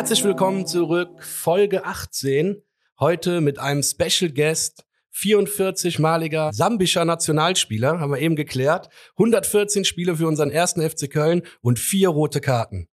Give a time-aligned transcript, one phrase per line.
[0.00, 2.62] Herzlich willkommen zurück, Folge 18.
[2.98, 8.88] Heute mit einem Special Guest, 44-maliger sambischer Nationalspieler, haben wir eben geklärt.
[9.18, 12.88] 114 Spiele für unseren ersten FC Köln und vier rote Karten.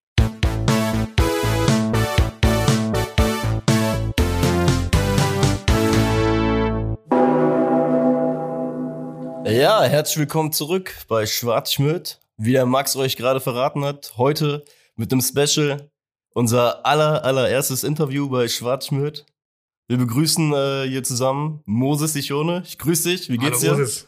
[9.45, 12.19] Ja, herzlich willkommen zurück bei Schwarzschmidt.
[12.35, 14.65] Wie der Max euch gerade verraten hat, heute
[14.97, 15.89] mit dem Special
[16.37, 19.25] unser aller, allererstes Interview bei Schwarzschmidt.
[19.87, 22.61] Wir begrüßen äh, hier zusammen Moses Sichone.
[22.63, 23.27] Ich grüße dich.
[23.29, 23.79] Wie geht's Hallo, dir?
[23.79, 24.07] Moses.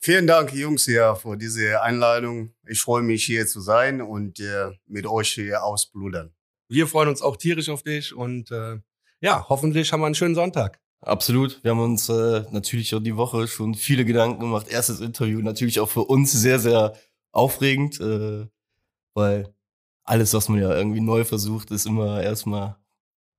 [0.00, 2.54] Vielen Dank, Jungs, hier für diese Einladung.
[2.66, 6.32] Ich freue mich, hier zu sein und äh, mit euch hier ausbludern.
[6.70, 8.78] Wir freuen uns auch tierisch auf dich und äh,
[9.20, 10.80] ja, hoffentlich haben wir einen schönen Sonntag.
[11.02, 11.62] Absolut.
[11.62, 14.68] Wir haben uns äh, natürlich auch die Woche schon viele Gedanken gemacht.
[14.68, 16.94] Erstes Interview natürlich auch für uns sehr, sehr
[17.32, 18.46] aufregend, äh,
[19.12, 19.53] weil
[20.04, 22.76] alles, was man ja irgendwie neu versucht, ist immer erstmal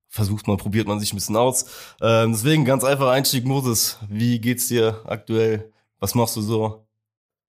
[0.08, 1.66] versucht man, probiert man sich ein bisschen aus.
[2.00, 3.98] Ähm, deswegen ganz einfach Einstieg, Moses.
[4.08, 5.72] Wie geht's dir aktuell?
[5.98, 6.86] Was machst du so?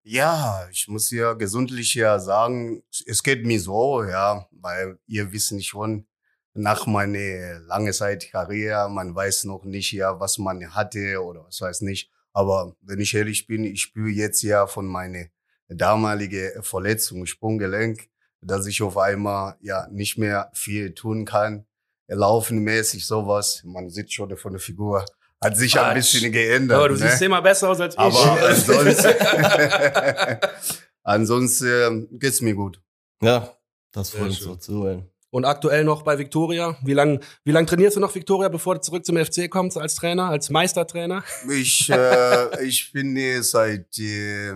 [0.03, 5.65] Ja, ich muss ja gesundlich ja sagen, es geht mir so, ja, weil ihr wisst
[5.65, 6.07] schon,
[6.53, 11.61] nach meiner lange Zeit Karriere, man weiß noch nicht ja, was man hatte oder was
[11.61, 12.09] weiß nicht.
[12.33, 15.25] Aber wenn ich ehrlich bin, ich spüre jetzt ja von meiner
[15.67, 18.09] damalige Verletzung, Sprunggelenk,
[18.41, 21.65] dass ich auf einmal ja nicht mehr viel tun kann.
[22.07, 23.61] Laufenmäßig sowas.
[23.65, 25.05] Man sieht schon von der Figur.
[25.43, 25.95] Hat sich ein Quatsch.
[25.95, 26.77] bisschen geändert.
[26.77, 27.01] Aber du ne?
[27.01, 27.99] siehst immer besser aus als ich.
[27.99, 29.13] Aber ansonsten,
[31.03, 32.81] ansonsten ähm, geht's mir gut.
[33.21, 33.53] Ja,
[33.91, 35.09] das freut uns so zu hören.
[35.29, 36.77] Und aktuell noch bei Victoria.
[36.83, 39.95] Wie lang, wie lang trainierst du noch Victoria, bevor du zurück zum FC kommst als
[39.95, 41.23] Trainer, als Meistertrainer?
[41.51, 44.53] Ich, äh, ich bin seit äh,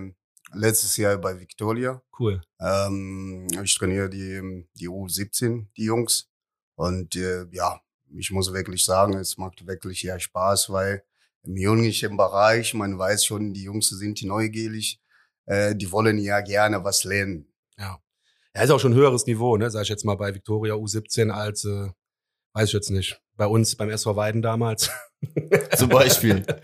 [0.53, 2.01] letztes Jahr bei Victoria.
[2.17, 2.41] Cool.
[2.59, 6.29] Ähm, ich trainiere die, die U17, die Jungs.
[6.75, 7.79] Und äh, ja,
[8.17, 11.03] ich muss wirklich sagen, es macht wirklich ja Spaß, weil
[11.43, 15.01] im jünglichen Bereich, man weiß schon, die Jungs sind neugierig,
[15.45, 17.47] äh, die wollen ja gerne was lernen.
[17.77, 17.99] Ja,
[18.53, 21.65] ist auch schon ein höheres Niveau, ne, sag ich jetzt mal bei Victoria U17 als,
[21.65, 21.89] äh,
[22.53, 24.89] weiß ich jetzt nicht, bei uns beim SV Weiden damals.
[25.77, 26.45] Zum Beispiel.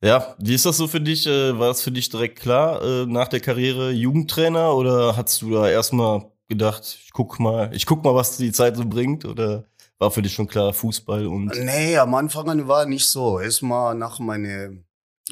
[0.00, 1.26] Ja, wie ist das so für dich?
[1.26, 5.50] Äh, War das für dich direkt klar äh, nach der Karriere Jugendtrainer oder hast du
[5.50, 9.64] da erstmal gedacht, ich guck mal, ich guck mal, was die Zeit so bringt oder
[9.98, 13.40] war für dich schon klar Fußball und Nee, am Anfang an war nicht so.
[13.40, 14.70] Erstmal nach meiner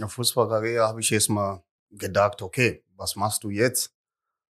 [0.05, 3.93] Fußballkarriere habe ich erstmal gedacht, okay, was machst du jetzt?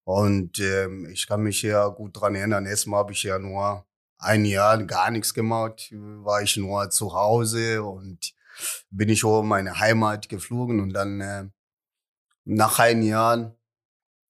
[0.06, 2.66] Und ähm, ich kann mich ja gut dran erinnern.
[2.66, 3.86] Erstmal habe ich ja nur
[4.18, 8.34] ein Jahr gar nichts gemacht, war ich nur zu Hause und
[8.90, 11.46] bin ich in meine Heimat geflogen und dann äh,
[12.46, 13.56] nach einem Jahr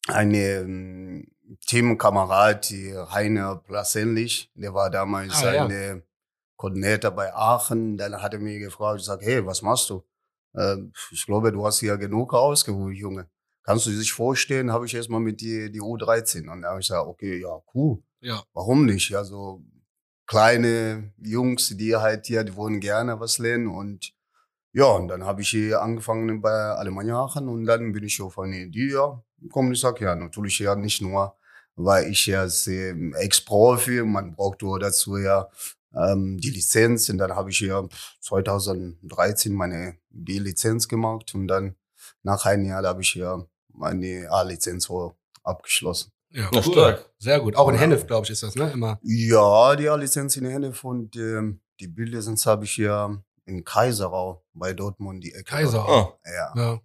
[0.08, 1.28] eine ähm,
[1.66, 6.02] Teamkamerad, die Heiner Plasenlich, der war damals Ah, ja.
[6.58, 7.98] Koordinator bei Aachen.
[7.98, 10.04] Dann hat er mich gefragt, ich sag, hey, was machst du?
[10.54, 10.78] Äh,
[11.12, 13.30] ich glaube, du hast ja genug ausgeholt, Junge.
[13.64, 16.50] Kannst du dir sich vorstellen, habe ich erstmal mit die, die U13.
[16.50, 18.02] Und da habe ich gesagt, okay, ja, cool.
[18.22, 18.42] Ja.
[18.54, 19.10] Warum nicht?
[19.10, 19.64] Ja, so
[20.26, 23.68] kleine Jungs, die halt hier, die wollen gerne was lernen.
[23.68, 24.14] Und
[24.78, 28.38] ja, und dann habe ich hier angefangen bei Alemannia Aachen und dann bin ich auf
[28.38, 31.36] eine Idee, ja, komm, ich sag ja, natürlich ja nicht nur,
[31.76, 35.50] weil ich ja sehr Ex-Profi, man braucht nur dazu ja
[35.96, 37.88] ähm, die Lizenz und dann habe ich ja
[38.22, 41.76] 2013 meine B-Lizenz gemacht und dann
[42.22, 46.12] nach einem Jahr habe ich ja meine A-Lizenz so abgeschlossen.
[46.30, 47.10] Ja, Ja, stark.
[47.18, 47.56] Sehr gut.
[47.56, 47.82] Auch in Ja.
[47.82, 48.70] Hennef, glaube ich, ist das, ne?
[48.72, 49.00] Immer.
[49.02, 54.74] Ja, die A-Lizenz in Hennef und ähm, die B-Lizenz habe ich ja in Kaiserau bei
[54.74, 55.44] Dortmund die Ecke.
[55.46, 56.18] Kaiserau.
[56.26, 56.54] Ah, Ja.
[56.56, 56.80] Ja.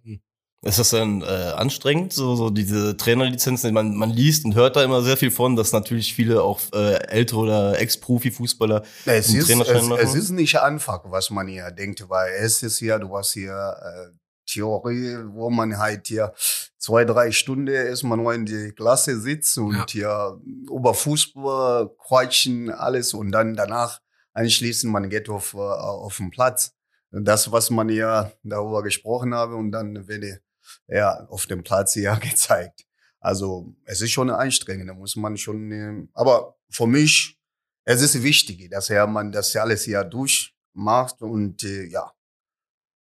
[0.69, 3.73] ist das dann äh, anstrengend, so, so diese Trainerlizenzen?
[3.73, 6.93] Man, man liest und hört da immer sehr viel von, dass natürlich viele auch äh,
[7.07, 10.01] ältere oder Ex-Profi-Fußballer Es einen ist, Trainerschein es, machen?
[10.01, 13.51] es ist nicht einfach, was man hier denkt, weil es ist ja, du hast hier
[13.83, 16.33] äh, Theorie, wo man halt hier
[16.77, 19.85] zwei, drei Stunden erstmal nur in die Klasse sitzt und Ja.
[19.89, 23.99] hier über Fußball quatschen, alles und dann danach
[24.33, 26.73] anschließend man geht auf, äh, auf den Platz.
[27.21, 30.41] Das, was man ja darüber gesprochen habe und dann werde
[30.87, 32.85] ja auf dem Platz ja gezeigt.
[33.19, 37.39] Also es ist schon anstrengend, da muss man schon, äh, aber für mich
[37.85, 42.11] es ist wichtig, dass ja man das ja alles ja durchmacht und äh, ja,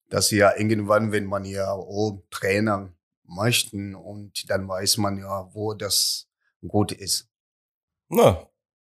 [0.09, 2.91] dass ja irgendwann, wenn man ja auch Trainer
[3.23, 6.27] möchten und dann weiß man ja, wo das
[6.67, 7.29] gut ist.
[8.09, 8.47] Na,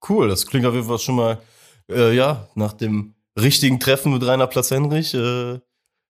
[0.08, 0.28] cool.
[0.28, 1.40] Das klingt auf jeden Fall schon mal,
[1.88, 5.58] äh, ja, nach dem richtigen Treffen mit Rainer Platz-Henrich, äh,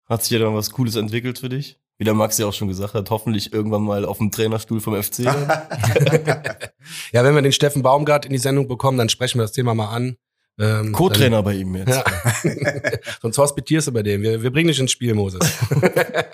[0.06, 1.80] hat sich ja dann was Cooles entwickelt für dich.
[2.00, 5.02] wie der Max ja auch schon gesagt hat, hoffentlich irgendwann mal auf dem Trainerstuhl vom
[5.02, 5.19] FC.
[7.12, 9.74] ja, wenn wir den Steffen Baumgart in die Sendung bekommen, dann sprechen wir das Thema
[9.74, 10.18] mal an.
[10.60, 11.90] Ähm, Co-Trainer bei ihm jetzt.
[11.90, 12.04] Ja.
[13.22, 14.24] Sonst hospitierst du bei dem.
[14.24, 15.40] Wir, wir bringen dich ins Spiel, Moses.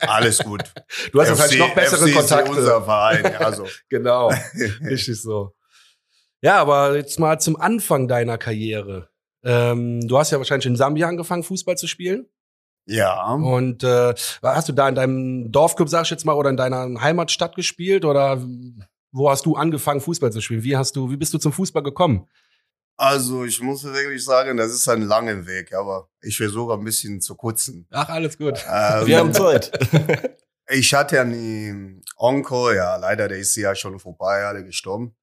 [0.01, 0.63] Alles gut.
[1.12, 2.51] Du hast FC, jetzt halt noch bessere FC Kontakte.
[2.51, 3.68] Ist unser Verein, also.
[3.89, 4.31] genau.
[4.81, 5.53] Richtig so.
[6.41, 9.09] Ja, aber jetzt mal zum Anfang deiner Karriere.
[9.44, 12.28] Ähm, du hast ja wahrscheinlich in Sambia angefangen, Fußball zu spielen.
[12.86, 13.34] Ja.
[13.34, 17.01] Und äh, hast du da in deinem Dorfclub, sag ich jetzt mal, oder in deiner
[17.01, 18.06] Heimatstadt gespielt?
[18.06, 18.42] Oder
[19.12, 20.63] wo hast du angefangen, Fußball zu spielen?
[20.63, 22.28] Wie hast du, wie bist du zum Fußball gekommen?
[22.98, 27.22] Also ich muss wirklich sagen, das ist ein langer Weg, aber ich versuche ein bisschen
[27.22, 27.88] zu kurzen.
[27.92, 28.63] Ach, alles gut.
[28.69, 29.72] Ähm, Wir haben Zeit.
[30.69, 35.16] ich hatte einen Onkel, ja, leider, der ist ja schon vorbei, alle gestorben.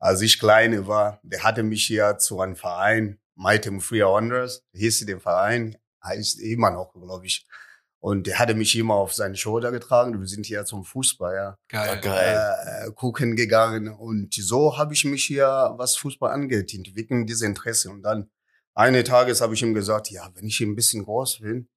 [0.00, 5.04] Als ich kleine war, der hatte mich ja zu einem Verein, Mighty Free Wanderers, hieß
[5.06, 7.46] der Verein, heißt immer noch, glaube ich.
[7.98, 10.18] Und der hatte mich immer auf seine Schulter getragen.
[10.18, 11.58] Wir sind hier zum Fußball, ja.
[11.68, 12.00] Geil.
[12.00, 12.86] Geil.
[12.86, 13.88] Äh, gucken gegangen.
[13.88, 17.90] Und so habe ich mich hier, was Fußball angeht, entwickelt, diese Interesse.
[17.90, 18.28] Und dann
[18.74, 21.68] eines Tages habe ich ihm gesagt, ja, wenn ich ein bisschen groß bin,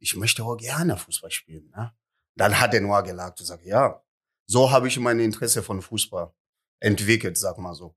[0.00, 1.70] ich möchte auch gerne Fußball spielen.
[1.74, 1.92] Ne?
[2.36, 4.02] Dann hat er nur gelacht und gesagt, ja,
[4.46, 6.30] so habe ich mein Interesse von Fußball
[6.80, 7.94] entwickelt, sag mal so.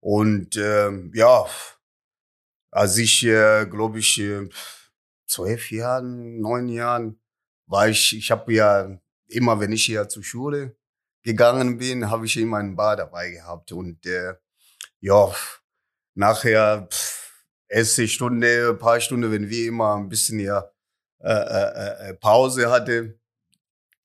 [0.00, 1.46] Und ähm, ja,
[2.76, 4.48] als ich, äh, glaube ich, äh,
[5.26, 7.18] zwölf Jahren, neun Jahren
[7.66, 10.76] war ich, ich habe ja immer, wenn ich hier zur Schule
[11.22, 13.72] gegangen bin, habe ich immer einen Bar dabei gehabt.
[13.72, 14.34] Und äh,
[15.00, 15.34] ja,
[16.14, 20.70] nachher pff, erste Stunde, paar Stunden, wenn wir immer ein bisschen ja
[21.20, 23.18] äh, äh, äh, Pause hatte,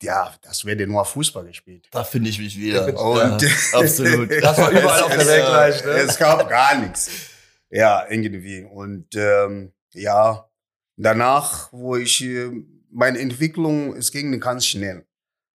[0.01, 1.87] ja, das wäre nur Fußball gespielt.
[1.91, 2.87] Da finde ich mich wieder.
[2.99, 4.31] Und ja, absolut.
[4.41, 5.85] Das war überall auf der Welt gleich.
[5.85, 5.91] Ne?
[5.91, 7.31] Es gab gar nichts.
[7.71, 8.63] Ja, irgendwie.
[8.63, 10.49] Und ähm, ja,
[10.97, 12.51] danach, wo ich äh,
[12.91, 15.07] meine Entwicklung, es ging ganz schnell.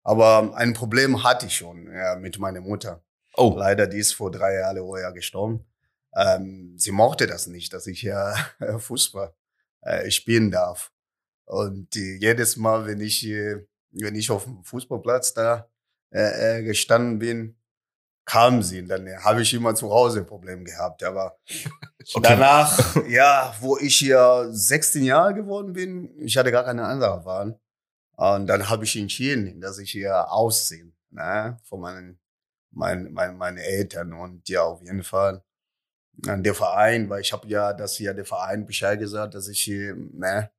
[0.04, 3.04] Aber ein Problem hatte ich schon ja, mit meiner Mutter.
[3.36, 3.54] Oh.
[3.58, 5.66] Leider, die ist vor drei Jahren vorher gestorben.
[6.16, 8.34] Ähm, sie mochte das nicht, dass ich ja
[8.78, 9.34] Fußball
[9.82, 10.94] äh, spielen darf.
[11.46, 15.70] Und äh, jedes Mal, wenn ich, äh, wenn ich auf dem Fußballplatz da
[16.12, 17.58] äh, äh gestanden bin,
[18.25, 18.81] kam sie.
[18.81, 21.04] Und dann habe ich immer zu Hause ein Problem gehabt.
[21.04, 21.38] Aber
[22.13, 22.22] okay.
[22.22, 27.60] danach, ja, wo ich hier 16 Jahre geworden bin, ich hatte gar keine andere Wahl.
[28.18, 32.19] Und dann habe ich entschieden, dass ich hier ausziehe, ne, von meinen,
[32.72, 34.13] meinen, meinen, meinen Eltern.
[34.13, 35.44] Und ja, auf jeden Fall
[36.27, 39.62] an der Verein, weil ich habe ja, dass ja der Verein Bescheid gesagt, dass ich
[39.62, 40.50] hier, ne,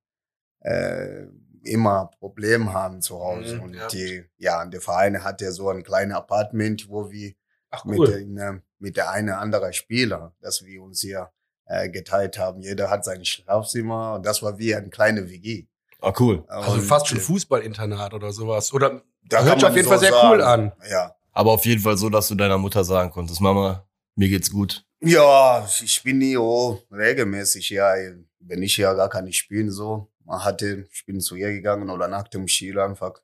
[0.60, 1.26] äh,
[1.62, 3.56] immer Probleme haben zu Hause.
[3.56, 3.88] Mhm, und ja.
[3.88, 7.34] die, ja, der Verein hat ja so ein kleines Apartment, wo wir
[7.76, 7.98] Ach, cool.
[7.98, 11.30] mit, den, äh, mit der eine andere Spieler, dass wir uns hier
[11.66, 12.60] äh, geteilt haben.
[12.60, 15.66] Jeder hat sein Schlafzimmer und das war wie eine kleine WG.
[16.00, 16.44] Ah, cool.
[16.48, 18.72] Also und, fast schon äh, Fußballinternat oder sowas.
[18.72, 20.28] Oder da hört sich auf jeden so Fall sehr sagen.
[20.28, 20.72] cool an.
[20.88, 21.14] Ja.
[21.32, 24.84] Aber auf jeden Fall so, dass du deiner Mutter sagen konntest, Mama, mir geht's gut.
[25.00, 27.94] Ja, ich bin nie oh, regelmäßig, ja,
[28.40, 30.08] wenn ich ja gar keine spielen so.
[30.24, 33.20] Man hatte, ich bin zu ihr gegangen oder nach dem Spiel einfach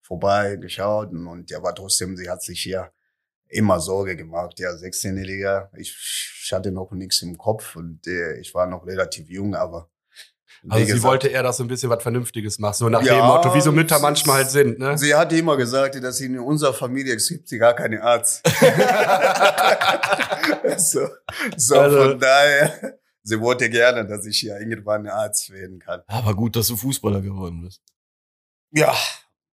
[0.00, 2.90] vorbei geschaut und ja, war trotzdem, sie hat sich hier
[3.50, 4.58] immer Sorge gemacht.
[4.58, 5.16] Ja, 16.
[5.16, 5.94] Liga, ich,
[6.44, 9.90] ich hatte noch nichts im Kopf und äh, ich war noch relativ jung, aber
[10.68, 13.26] also sie wollte eher, dass du ein bisschen was Vernünftiges machst, so nach ja, dem
[13.26, 14.98] Motto, wie so Mütter manchmal halt sind, ne?
[14.98, 18.42] Sie hatte immer gesagt, dass in unserer Familie gibt sie gar keine Arzt.
[20.76, 21.08] so
[21.56, 26.02] so also, von daher, sie wollte gerne, dass ich ja irgendwann Arzt werden kann.
[26.06, 27.80] Aber gut, dass du Fußballer geworden bist.
[28.72, 28.94] Ja,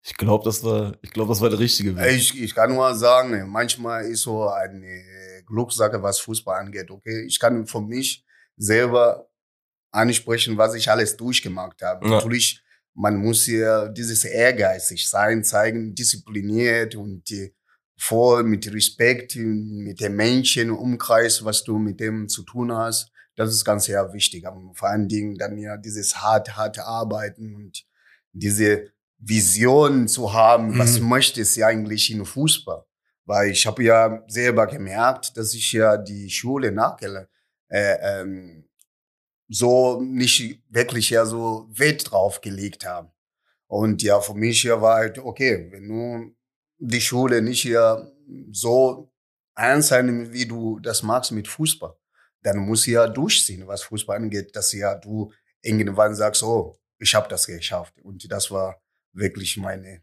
[0.09, 2.15] ich glaube, das war, ich glaube, das war der richtige Weg.
[2.15, 5.03] Ich, ich kann nur sagen, manchmal ist so eine
[5.45, 6.89] Glückssache, was Fußball angeht.
[6.89, 9.29] Okay, ich kann von mich selber
[9.91, 12.05] ansprechen, was ich alles durchgemacht habe.
[12.05, 12.11] Ja.
[12.15, 17.29] Natürlich, man muss hier dieses ehrgeizig sein, zeigen, diszipliniert und
[17.97, 23.11] voll mit Respekt mit dem Menschen, Umkreis, was du mit dem zu tun hast.
[23.35, 24.47] Das ist ganz sehr wichtig.
[24.47, 27.83] Aber vor allen Dingen dann ja dieses hart, harte Arbeiten und
[28.31, 30.79] diese Vision zu haben, mhm.
[30.79, 32.85] was möchte sie eigentlich in Fußball?
[33.25, 37.29] Weil ich habe ja selber gemerkt, dass ich ja die Schule nachgele
[37.69, 38.63] äh, ähm,
[39.49, 43.11] so nicht wirklich ja so Wert drauf gelegt habe.
[43.67, 46.35] Und ja, für mich ja war halt, okay, wenn du
[46.79, 48.05] die Schule nicht ja
[48.51, 49.11] so
[49.55, 51.95] ernst sein, wie du das magst mit Fußball,
[52.43, 55.31] dann muss ja durchziehen, was Fußball angeht, dass ja du
[55.61, 57.99] irgendwann sagst, oh, ich habe das geschafft.
[58.01, 58.79] Und das war
[59.17, 60.01] wirklich meine.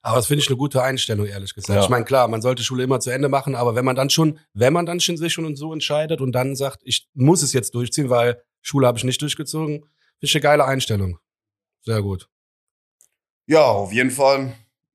[0.00, 1.76] Aber das finde ich eine gute Einstellung, ehrlich gesagt.
[1.76, 1.82] Ja.
[1.82, 4.38] Ich meine, klar, man sollte Schule immer zu Ende machen, aber wenn man dann schon,
[4.54, 7.74] wenn man dann schon sich schon so entscheidet und dann sagt, ich muss es jetzt
[7.74, 9.90] durchziehen, weil Schule habe ich nicht durchgezogen, finde
[10.20, 11.18] ich eine geile Einstellung.
[11.82, 12.30] Sehr gut.
[13.46, 14.54] Ja, auf jeden Fall.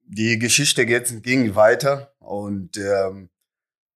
[0.09, 3.29] die Geschichte geht, ging weiter und ähm,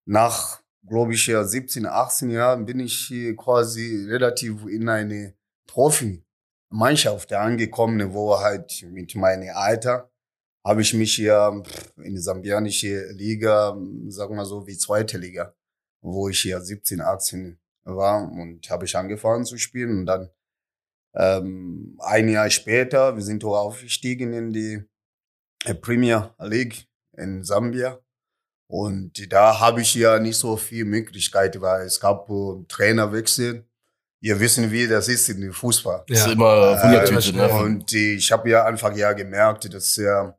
[0.06, 5.34] nach, glaube ich, ja 17, 18 Jahren bin ich hier quasi relativ in eine
[6.74, 10.10] Profi-Mannschaft angekommen, wo halt mit meinem Alter
[10.66, 11.64] habe ich mich hier
[11.98, 13.78] in die sambianische Liga,
[14.08, 15.54] sagen wir so, wie zweite Liga,
[16.02, 20.30] wo ich hier 17, 18 war und habe ich angefangen zu spielen und dann
[21.16, 24.84] ähm, ein Jahr später, wir sind aufgestiegen in die
[25.66, 26.88] äh, Premier League
[27.18, 28.00] in Sambia.
[28.68, 32.28] Und da habe ich ja nicht so viel Möglichkeit, weil es gab
[32.70, 33.68] Trainerwechsel.
[34.24, 36.06] Ihr wissen, wie das ist in dem Fußball.
[36.08, 37.54] Das ist immer Wundertüte, äh, ne?
[37.56, 40.32] Und ich habe ja einfach ja gemerkt, dass äh,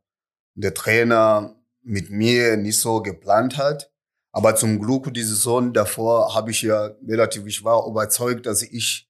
[0.55, 3.91] der Trainer mit mir nicht so geplant hat.
[4.31, 9.07] Aber zum Glück die Saison davor habe ich ja relativ, ich war überzeugt, dass ich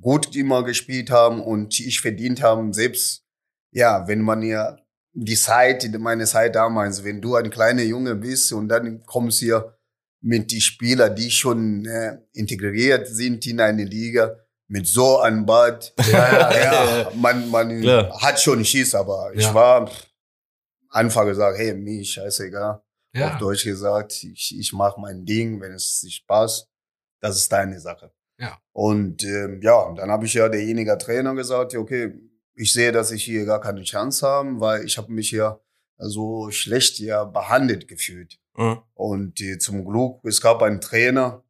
[0.00, 3.22] gut immer gespielt haben und ich verdient haben, selbst,
[3.70, 4.78] ja, wenn man ja
[5.12, 9.75] die Zeit, meine Zeit damals, wenn du ein kleiner Junge bist und dann kommst hier
[10.20, 14.36] mit die Spieler, die schon äh, integriert sind in eine Liga,
[14.68, 18.20] mit so einem Bad, Ja, ja, ja, man, man Klar.
[18.20, 19.90] hat schon Schiss, aber ich war
[20.90, 22.82] einfach gesagt, hey, mir ist scheißegal.
[23.14, 23.32] Ja.
[23.32, 26.68] Auf Deutsch gesagt, ich, ich mache mein Ding, wenn es sich passt,
[27.20, 28.12] das ist deine Sache.
[28.38, 28.58] Ja.
[28.72, 32.12] Und ähm, ja, und dann habe ich ja derjenige Trainer gesagt, okay,
[32.54, 35.58] ich sehe, dass ich hier gar keine Chance habe, weil ich habe mich ja
[35.98, 38.38] so schlecht ja behandelt gefühlt.
[38.56, 38.78] Mhm.
[38.94, 41.42] Und äh, zum Glück, es gab einen Trainer,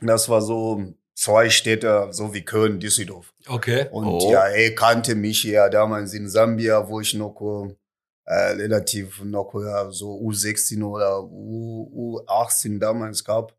[0.00, 3.32] das war so zwei Städte, so wie Köln, Düsseldorf.
[3.46, 3.86] Okay.
[3.90, 4.32] Und Oh.
[4.32, 7.40] ja, er kannte mich ja damals in Sambia, wo ich noch
[8.26, 13.54] äh, relativ noch ja, so U16 oder U, U18 damals gab,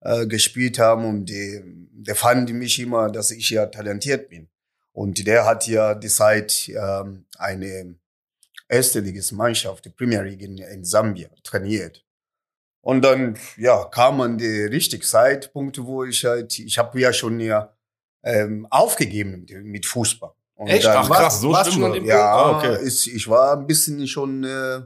[0.00, 1.04] äh, gespielt haben.
[1.04, 4.48] Und die, der fand mich immer, dass ich ja talentiert bin.
[4.92, 7.94] Und der hat ja die Zeit ähm, eine
[8.68, 12.04] erste Mannschaft, die Premier League in, in Sambia, trainiert.
[12.88, 17.38] Und dann, ja, kam an die richtige Zeitpunkt, wo ich halt, ich habe ja schon
[17.38, 17.76] ja
[18.22, 20.32] ähm, aufgegeben mit, mit Fußball.
[20.54, 20.86] Und Echt?
[20.86, 22.82] Ach, krass, so schlimm an dem ja, Ah, okay.
[22.82, 24.80] ist, ich war ein bisschen schon äh,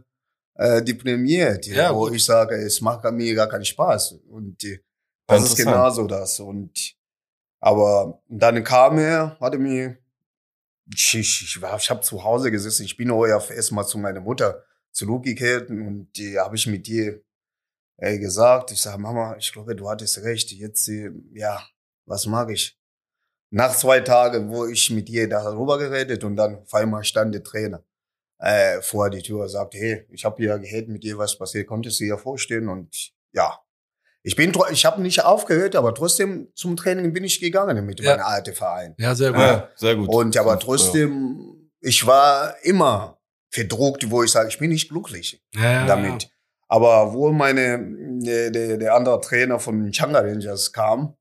[0.56, 2.14] äh, deprimiert, Ja, wo gut.
[2.16, 4.16] ich sage, es macht mir gar keinen Spaß.
[4.28, 4.80] Und äh,
[5.28, 6.40] das ist genauso das.
[6.40, 6.96] Und
[7.60, 9.96] aber dann kam er, hatte mir,
[10.92, 13.96] ich, ich, ich, war- ich habe zu Hause gesessen, ich bin auch ja erstmal zu
[13.98, 17.20] meiner Mutter zurückgekehrt und die habe ich mit ihr
[17.98, 18.70] äh, gesagt.
[18.72, 20.52] Ich sage, Mama, ich glaube, du hattest recht.
[20.52, 21.62] Jetzt, äh, ja,
[22.06, 22.78] was mag ich?
[23.50, 27.42] Nach zwei Tagen, wo ich mit ihr darüber geredet und dann auf einmal stand der
[27.42, 27.84] Trainer
[28.38, 31.66] äh, vor die Tür und sagte, hey, ich habe ja gehört mit dir, was passiert,
[31.66, 32.68] konntest du dir vorstellen?
[32.68, 33.58] Und ja,
[34.22, 38.16] ich bin, ich habe nicht aufgehört, aber trotzdem zum Training bin ich gegangen mit Ja.
[38.16, 38.94] meinem alten Verein.
[38.98, 39.40] Ja, sehr gut.
[39.40, 40.08] Ja, sehr gut.
[40.08, 43.20] Und aber trotzdem, ich war immer
[43.50, 46.30] verdruckt, wo ich sage, ich bin nicht glücklich Ja, ja, damit.
[46.72, 47.86] Aber wo meine,
[48.24, 51.14] der, der, der andere Trainer von Changa Rangers kam,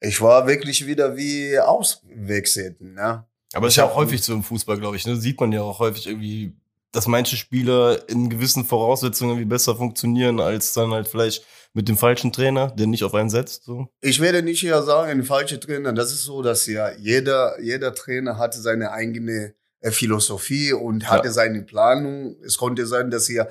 [0.00, 2.80] ich war wirklich wieder wie auswechselt.
[2.80, 3.24] Ne?
[3.52, 5.06] Aber ist ja auch häufig so im Fußball, glaube ich.
[5.06, 5.14] Ne?
[5.14, 6.56] Sieht man ja auch häufig irgendwie,
[6.90, 11.96] dass manche Spieler in gewissen Voraussetzungen irgendwie besser funktionieren als dann halt vielleicht mit dem
[11.96, 13.62] falschen Trainer, der nicht auf einen setzt.
[13.62, 13.86] So.
[14.00, 15.92] Ich werde nicht hier sagen, ein falscher Trainer.
[15.92, 21.30] Das ist so, dass ja jeder, jeder Trainer hatte seine eigene äh, Philosophie und hatte
[21.30, 22.34] seine Planung.
[22.44, 23.48] Es konnte sein, dass ihr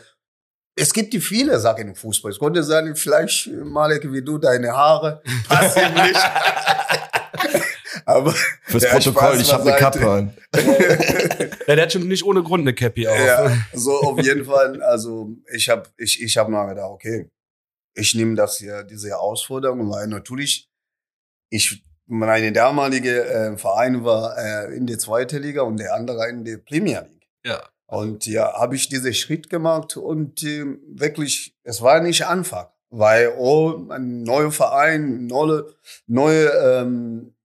[0.82, 2.32] es gibt die viele Sachen im Fußball.
[2.32, 6.20] Es konnte sein, vielleicht, Malek, wie du, deine Haare passen nicht.
[8.06, 8.34] Aber
[8.64, 9.78] Fürs Protokoll, Spaß ich habe eine.
[9.78, 10.38] Kappe an.
[11.68, 13.18] Ja, der hat schon nicht ohne Grund eine Cappy auf.
[13.18, 14.82] ja, so auf jeden Fall.
[14.82, 17.30] Also ich habe ich, ich hab mal gedacht, okay,
[17.94, 20.68] ich nehme das hier, diese Herausforderung, weil natürlich,
[21.50, 26.44] ich, meine damalige äh, Verein war äh, in der zweiten Liga und der andere in
[26.44, 27.30] der Premier League.
[27.46, 27.62] Ja.
[27.92, 33.34] Und ja, habe ich diesen Schritt gemacht und äh, wirklich, es war nicht einfach, weil
[33.38, 35.68] oh, ein neuer Verein, neue,
[36.08, 37.36] neue ähm,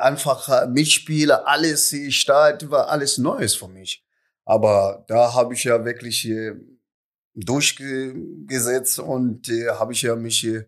[0.00, 4.02] einfach Mitspieler, alles, die Stadt war alles Neues für mich.
[4.46, 6.54] Aber da habe ich ja wirklich äh,
[7.34, 10.64] durchgesetzt und äh, habe ich ja mich äh,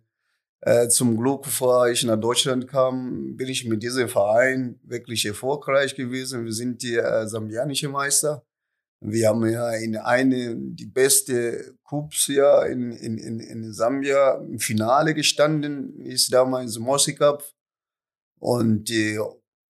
[0.61, 5.95] äh, zum Glück, bevor ich nach Deutschland kam, bin ich mit diesem Verein wirklich erfolgreich
[5.95, 6.45] gewesen.
[6.45, 8.45] Wir sind die äh, sambianische Meister.
[9.01, 14.59] Wir haben ja in eine, die beste Cups ja in, in, in, in Sambia im
[14.59, 17.45] Finale gestanden, ist damals Mosi Cup.
[18.41, 19.19] Und äh,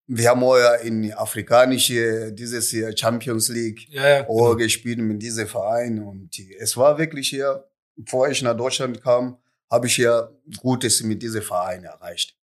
[0.07, 4.29] wir haben auch ja in afrikanische, dieses Jahr Champions League Ja, ja.
[4.29, 6.03] auch gespielt mit diesem Verein.
[6.03, 9.37] Und äh, es war wirklich hier, bevor ich nach Deutschland kam,
[9.71, 10.31] habe ich ja
[10.61, 12.35] Gutes mit diesem Verein erreicht.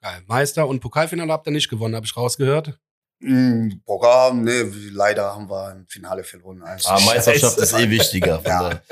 [0.00, 0.22] Geil.
[0.26, 2.76] Meister und Pokalfinale habt ihr nicht gewonnen, habe ich rausgehört.
[3.24, 6.62] Mm, Programm, ne, leider haben wir im Finale verloren.
[6.62, 8.36] Also, Ah, Meisterschaft ist eh wichtiger.
[8.40, 8.60] Von Ja.
[8.62, 8.82] daher.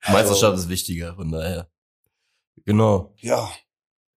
[0.00, 1.68] Also- Meisterschaft ist wichtiger, von daher.
[2.64, 3.12] Genau.
[3.18, 3.50] Ja,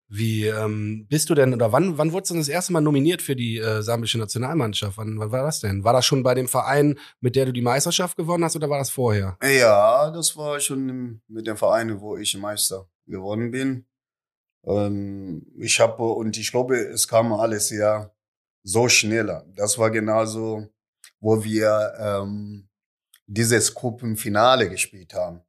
[0.08, 3.22] Wie ähm, bist du denn oder wann, wann wurdest du denn das erste Mal nominiert
[3.22, 4.96] für die äh, sambische Nationalmannschaft?
[4.98, 5.82] Wann, wann war das denn?
[5.82, 8.78] War das schon bei dem Verein, mit der du die Meisterschaft gewonnen hast oder war
[8.78, 9.36] das vorher?
[9.42, 13.84] Ja, das war schon mit dem Verein, wo ich Meister geworden bin.
[14.64, 18.08] Ähm, ich habe, und ich glaube, es kam alles ja
[18.66, 19.46] so schneller.
[19.54, 20.66] Das war genauso,
[21.20, 22.68] wo wir ähm,
[23.26, 25.40] dieses Gruppenfinale gespielt haben.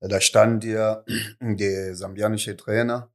[0.00, 1.04] Da stand ja
[1.40, 3.12] der sambianische Trainer,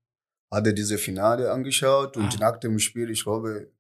[0.52, 2.52] hatte diese Finale angeschaut und Ah.
[2.52, 3.72] nach dem Spiel, ich glaube,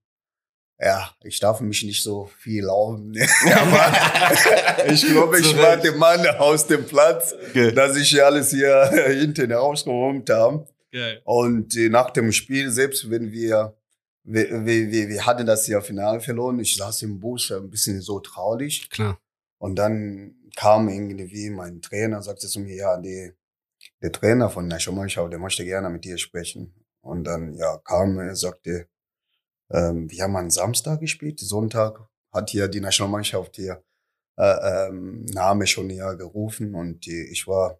[0.80, 3.13] ja, ich darf mich nicht so viel laufen.
[3.56, 7.34] Aber ich glaube, ich war der Mann aus dem Platz,
[7.75, 10.68] dass ich alles hier hinten rausgeräumt habe.
[10.92, 11.22] Geil.
[11.24, 13.78] Und äh, nach dem Spiel, selbst wenn wir,
[14.24, 18.01] wir, wir, wir, wir hatten das ja Finale verloren, ich saß im Bus ein bisschen
[18.01, 18.90] so traurig.
[18.90, 19.20] Klar.
[19.58, 23.32] Und dann kam irgendwie mein Trainer, sagte zu mir, ja, die,
[24.01, 26.74] der Trainer von Nationalmannschaft, der möchte gerne mit dir sprechen.
[27.01, 28.88] Und dann, ja, kam er, sagte,
[29.72, 33.84] ähm, wir haben am Samstag gespielt, Sonntag hat hier die Nationalmannschaft hier
[34.38, 37.80] äh, ähm, Name schon ja gerufen und äh, ich war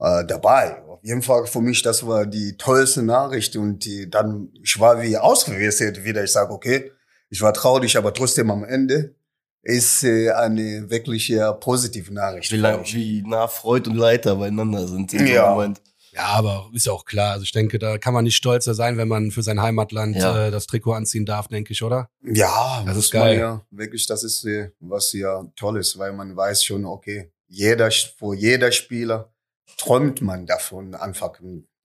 [0.00, 0.82] äh, dabei.
[0.88, 5.00] Auf jeden Fall für mich, das war die tollste Nachricht und die, dann, ich war
[5.02, 6.24] wie ausgewechselt wieder.
[6.24, 6.90] Ich sage, okay,
[7.30, 9.14] ich war traurig, aber trotzdem am Ende
[9.62, 12.50] ist äh, eine wirklich ja, positive Nachricht.
[12.52, 15.50] Wie, lang, wie nah Freud und Leiter beieinander sind in Ja.
[15.50, 15.80] Moment.
[16.12, 17.32] Ja, aber ist ja auch klar.
[17.32, 20.46] Also ich denke, da kann man nicht stolzer sein, wenn man für sein Heimatland Ja.
[20.46, 22.08] äh, das Trikot anziehen darf, denke ich, oder?
[22.24, 23.38] Ja, Das ist man geil.
[23.38, 27.90] Ja, wirklich, das ist äh, was ja toll ist, weil man weiß schon, okay, jeder,
[28.18, 29.30] vor jeder Spieler
[29.78, 31.40] träumt man davon, einfach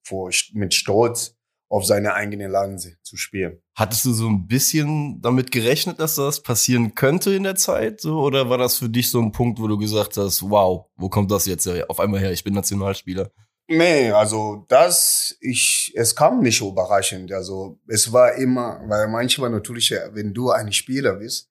[0.05, 1.35] vor, mit Stolz
[1.69, 3.59] auf seine eigene Lanze zu spielen.
[3.75, 8.01] Hattest du so ein bisschen damit gerechnet, dass das passieren könnte in der Zeit?
[8.01, 11.09] So, oder war das für dich so ein Punkt, wo du gesagt hast, wow, wo
[11.09, 12.31] kommt das jetzt auf einmal her?
[12.31, 13.31] Ich bin Nationalspieler.
[13.67, 17.31] Nee, also das, ich, es kam nicht überraschend.
[17.31, 21.49] Also es war immer, weil manchmal natürlich, wenn du ein Spieler bist,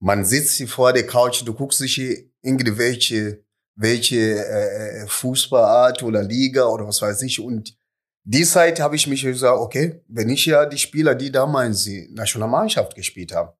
[0.00, 3.44] man sitzt hier vor der Couch, du guckst dich hier irgendwelche
[3.78, 7.40] welche äh, Fußballart oder Liga oder was weiß ich.
[7.40, 7.76] Und
[8.24, 12.08] die Zeit habe ich mich gesagt, okay, wenn ich ja die Spieler, die damals die
[12.12, 13.52] Nationalmannschaft gespielt haben,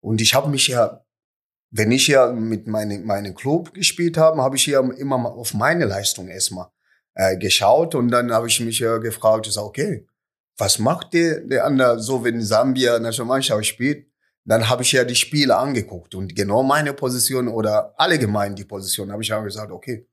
[0.00, 1.04] und ich habe mich ja,
[1.70, 5.52] wenn ich ja mit meinem meinem Club gespielt habe, habe ich ja immer mal auf
[5.52, 6.68] meine Leistung erstmal
[7.14, 10.06] äh, geschaut und dann habe ich mich ja gefragt, ich sag, okay,
[10.56, 14.06] was macht der, der andere so, wenn Sambia Nationalmannschaft spielt?
[14.46, 19.10] Dann habe ich ja die Spiele angeguckt und genau meine Position oder allgemein die Position
[19.10, 20.06] habe ich ja gesagt, okay,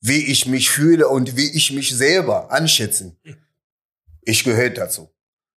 [0.00, 3.18] wie ich mich fühle und wie ich mich selber anschätzen.
[4.20, 5.10] Ich gehöre dazu.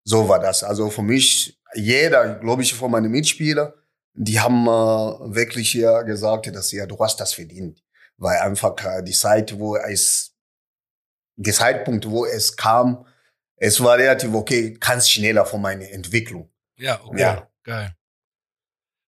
[0.04, 0.62] So war das.
[0.62, 3.72] Also für mich, jeder, glaube ich, von meinen Mitspielern,
[4.14, 7.82] die haben äh, wirklich ja gesagt, dass ja, du hast das verdient.
[8.16, 10.36] Weil einfach äh, die Zeit, wo es,
[11.36, 13.04] der Zeitpunkt, wo es kam,
[13.56, 16.50] es war relativ okay, ganz schneller von meiner Entwicklung.
[16.76, 17.20] Ja, okay.
[17.20, 17.50] Ja.
[17.64, 17.94] Geil.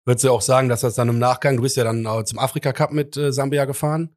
[0.05, 2.73] Würdest du auch sagen, dass das dann im Nachgang, du bist ja dann zum Afrika
[2.73, 4.17] Cup mit äh, Sambia gefahren?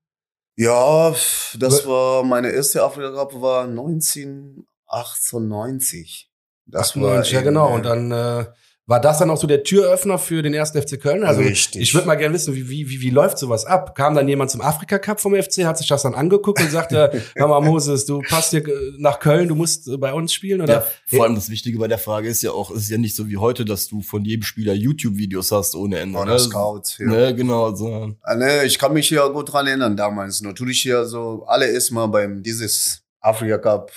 [0.55, 1.15] Ja,
[1.57, 6.29] das war meine erste Afrika Cup war 1998.
[6.65, 7.73] Das war 98, ja genau.
[7.73, 8.45] Und dann äh,
[8.85, 11.23] war das dann auch so der Türöffner für den ersten FC Köln?
[11.23, 11.81] Also Richtig.
[11.81, 13.95] ich würde mal gerne wissen, wie, wie, wie, wie läuft sowas ab?
[13.95, 17.21] Kam dann jemand zum Afrika Cup vom FC, hat sich das dann angeguckt und sagte,
[17.35, 20.59] hör mal Moses, du passt hier äh, nach Köln, du musst äh, bei uns spielen?
[20.59, 20.73] Oder?
[20.73, 23.15] Ja, vor allem das Wichtige bei der Frage ist ja auch, es ist ja nicht
[23.15, 26.19] so wie heute, dass du von jedem Spieler YouTube-Videos hast ohne Ende.
[26.19, 26.39] Oder ne?
[26.39, 26.97] Scouts.
[26.97, 27.05] Ja.
[27.05, 27.73] Ne, genau.
[27.73, 28.13] So.
[28.21, 30.41] Ah, ne, ich kann mich ja gut dran erinnern damals.
[30.41, 33.91] Natürlich ja so, alle erstmal beim dieses Afrika Cup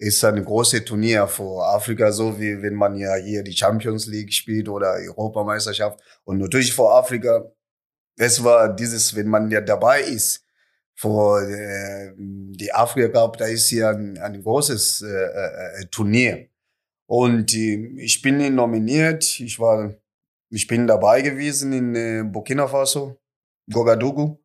[0.00, 4.32] ist ein großes Turnier für Afrika, so wie wenn man ja hier die Champions League
[4.32, 6.00] spielt oder Europameisterschaft.
[6.24, 7.52] Und natürlich für Afrika,
[8.16, 10.42] es war dieses, wenn man ja dabei ist,
[10.94, 16.48] für äh, die Afrika Cup, da ist ja ein, ein großes äh, äh, Turnier.
[17.06, 19.94] Und äh, ich bin nominiert, ich war,
[20.48, 23.20] ich bin dabei gewesen in äh, Burkina Faso,
[23.70, 24.38] Gogadugu.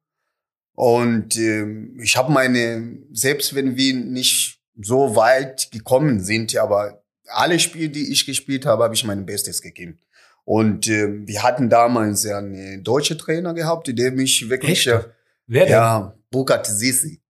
[0.76, 7.60] Und ähm, ich habe meine, selbst wenn wir nicht so weit gekommen sind, aber alle
[7.60, 10.00] Spiele, die ich gespielt habe, habe ich mein Bestes gegeben.
[10.44, 14.86] Und ähm, wir hatten damals ja einen deutschen Trainer gehabt, der mich wirklich, Echt?
[14.88, 15.06] ja,
[15.48, 15.72] Wer denn?
[15.72, 17.22] ja Bukat Sisi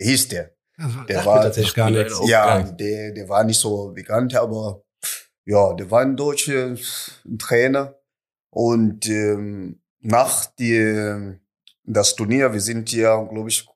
[0.00, 0.52] hieß der.
[0.78, 4.82] Also, der war- tatsächlich gar leider Ja, der, der war nicht so bekannt, aber
[5.44, 6.76] ja, der war ein deutscher
[7.38, 7.94] Trainer.
[8.50, 11.34] Und ähm, nach die,
[11.84, 13.66] das Turnier, wir sind ja, glaube ich,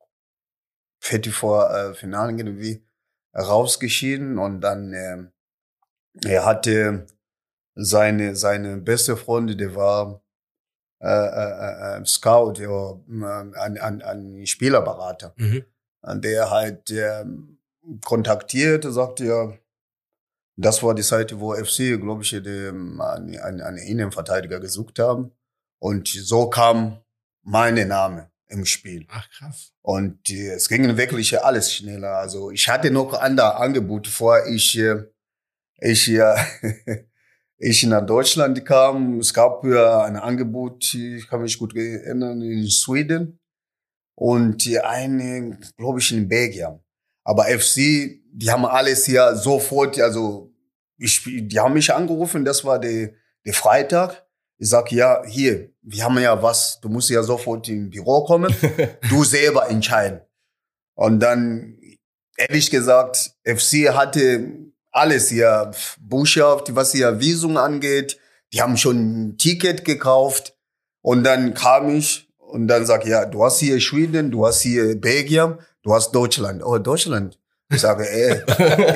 [1.03, 2.83] Viertel vor äh, Finalen irgendwie
[3.35, 5.33] rausgeschieden und dann ähm,
[6.25, 7.07] er hatte
[7.75, 10.23] seine, seine beste Freundin, der war
[11.03, 15.65] äh, äh, äh, Scout, ja, äh, ein, ein, ein Spielerberater, Mhm.
[16.21, 17.25] der halt äh,
[18.05, 19.53] kontaktierte, sagte ja,
[20.57, 25.33] das war die Seite, wo FC, glaube ich, den, einen, einen einen Innenverteidiger gesucht haben.
[25.81, 27.01] Und so kam
[27.43, 29.07] mein Name im Spiel.
[29.09, 29.73] Ach, krass.
[29.83, 32.17] Und äh, es ging wirklich alles schneller.
[32.17, 35.05] Also ich hatte noch andere Angebote, bevor ich, äh,
[35.81, 36.35] ich, äh,
[37.59, 39.21] ich nach Deutschland kam.
[39.21, 43.39] Es gab ja ein Angebot, ich kann mich gut erinnern, in Schweden
[44.15, 46.81] und eine, glaube ich, in Belgien.
[47.25, 50.53] Aber FC, die haben alles hier sofort, also
[50.99, 53.13] ich, die haben mich angerufen, das war der,
[53.47, 54.27] der Freitag.
[54.63, 58.55] Ich sag, ja, hier, wir haben ja was, du musst ja sofort im Büro kommen,
[59.09, 60.21] du selber entscheiden.
[60.95, 61.79] Und dann,
[62.37, 64.53] ehrlich gesagt, FC hatte
[64.91, 68.19] alles hier, Botschaft, was hier Visum angeht,
[68.53, 70.55] die haben schon ein Ticket gekauft.
[71.01, 75.01] Und dann kam ich und dann sag ja, du hast hier Schweden, du hast hier
[75.01, 76.63] Belgien, du hast Deutschland.
[76.63, 77.39] Oh, Deutschland.
[77.73, 78.43] Ich sage, ey,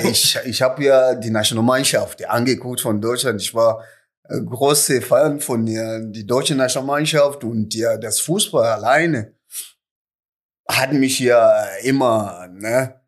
[0.10, 3.40] ich, ich habe ja die Nationalmannschaft angeguckt von Deutschland.
[3.40, 3.84] Ich war äh,
[4.28, 9.34] große Fan von der die deutsche Nationalmannschaft und ja, das Fußball alleine
[10.68, 13.00] hat mich ja immer ne,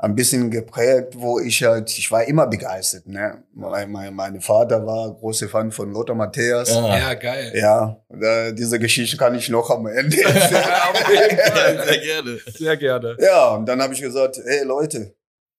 [0.00, 3.06] ein bisschen geprägt, wo ich halt, ich war immer begeistert.
[3.06, 3.42] Ne?
[3.52, 6.70] Mein, mein, mein Vater war großer Fan von Lothar Matthäus.
[6.70, 6.98] Ja.
[6.98, 7.52] Ja, geil.
[7.54, 11.80] Ja, da, diese Geschichte kann ich noch am Ende erzählen.
[11.84, 12.38] Sehr gerne.
[12.46, 13.16] Sehr gerne.
[13.18, 15.14] Ja, und dann habe ich gesagt, hey Leute,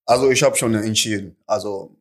[0.06, 1.36] also ich habe schon entschieden.
[1.46, 1.98] Also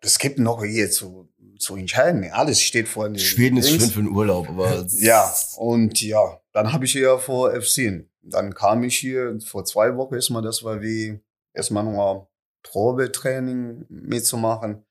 [0.00, 2.30] es gibt noch hier zu, zu entscheiden.
[2.32, 6.72] Alles steht vor den Schweden ist schön für den Urlaub, aber Ja, und ja, dann
[6.72, 8.06] habe ich hier vor FC.
[8.22, 11.20] Dann kam ich hier vor zwei Wochen erstmal, das war wie
[11.52, 12.28] erstmal nur
[12.62, 14.84] Probetraining mitzumachen.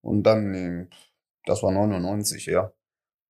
[0.00, 0.86] Und dann, äh,
[1.46, 2.72] das war 99, ja.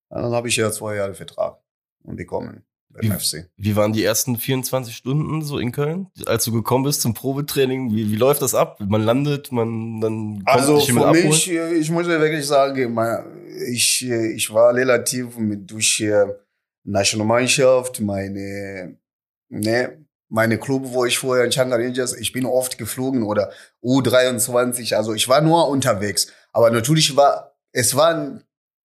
[0.09, 1.59] Und dann habe ich ja zwei Jahre Vertrag
[2.03, 2.65] bekommen
[2.99, 3.49] Wie- FC.
[3.57, 7.91] Wie waren die ersten 24 Stunden so in Köln, als du gekommen bist zum Probetraining?
[7.93, 8.77] Wie, wie läuft das ab?
[8.79, 11.27] Man landet, man dann kommt Also dich jemand für abholen?
[11.29, 12.97] mich, äh, ich muss wirklich sagen,
[13.71, 16.25] ich, äh, ich war relativ mit durch äh,
[16.85, 18.97] Nationalmannschaft, meine,
[19.49, 23.51] ne, meine Club, wo ich vorher in Changa Rangers, ich bin oft geflogen oder
[23.83, 26.27] U23, also ich war nur unterwegs.
[26.51, 28.41] Aber natürlich war, es war,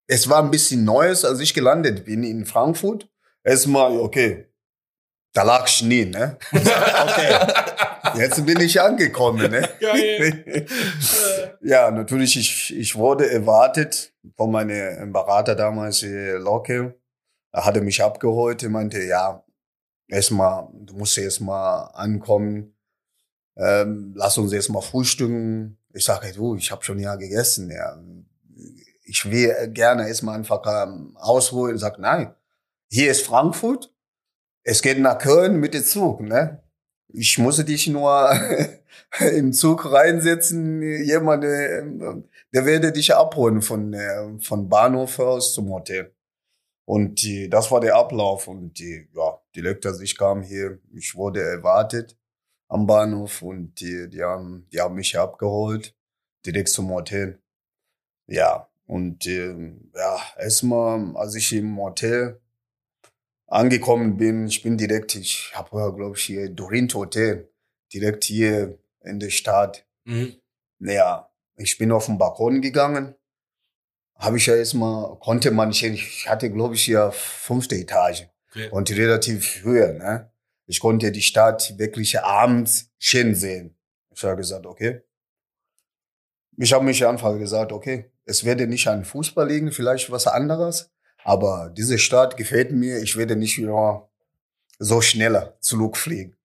[0.07, 3.09] es war ein bisschen Neues, als ich gelandet bin in Frankfurt.
[3.45, 4.47] Erstmal, okay,
[5.33, 6.39] da lag Schnee, ne?
[6.53, 9.69] okay, jetzt bin ich angekommen, ne?
[9.81, 10.67] Geil.
[11.63, 16.95] Ja, natürlich, ich, ich wurde erwartet von meinem Berater damals, äh, Locke.
[17.53, 19.45] Er hatte mich abgeholt, er meinte, ja,
[20.09, 22.75] erstmal, du musst erstmal ankommen,
[23.57, 25.79] ähm, lass uns erstmal frühstücken.
[25.93, 27.71] Ich sage, du, ich habe schon ja gegessen.
[27.71, 27.99] Ja.
[29.05, 31.77] Ich will gerne erstmal einfach ähm, ausholen.
[31.77, 32.35] Er sagt, nein,
[32.91, 33.93] hier ist Frankfurt,
[34.65, 36.63] es geht nach Köln mit dem Zug, ne?
[37.11, 38.31] Ich musste dich nur
[39.21, 41.83] im Zug reinsetzen, jemand, äh,
[42.53, 46.15] der werde dich abholen von, äh, von Bahnhof aus zum Hotel.
[46.85, 48.49] Und die, das war der Ablauf.
[48.49, 52.17] Und die, ja, direkt als ich kam hier, ich wurde erwartet
[52.69, 55.95] am Bahnhof und die, die, haben, die haben mich abgeholt,
[56.47, 57.41] direkt zum Hotel.
[58.27, 62.41] Ja, und ähm, ja, erstmal, als ich im Hotel
[63.49, 67.51] angekommen bin, ich bin direkt, ich habe, glaube ich, hier Dorint Hotel,
[67.93, 69.87] direkt hier in der Stadt.
[70.05, 70.37] Mhm.
[70.81, 73.15] Ja, ich bin auf den Balkon gegangen.
[74.15, 78.71] Habe ich ja erstmal, konnte man nicht, ich hatte, glaube ich, hier fünfte Etage Okay.
[78.71, 80.33] und relativ höher, ne?
[80.67, 83.77] Ich konnte die Stadt wirklich abends schön sehen.
[84.15, 85.03] Ich habe gesagt, okay.
[86.57, 90.91] Ich habe mich einfach gesagt, okay, es werde nicht an Fußball liegen, vielleicht was anderes,
[91.29, 94.09] aber diese Stadt gefällt mir, ich werde nicht wieder
[94.79, 96.38] so schneller zurückfliegen.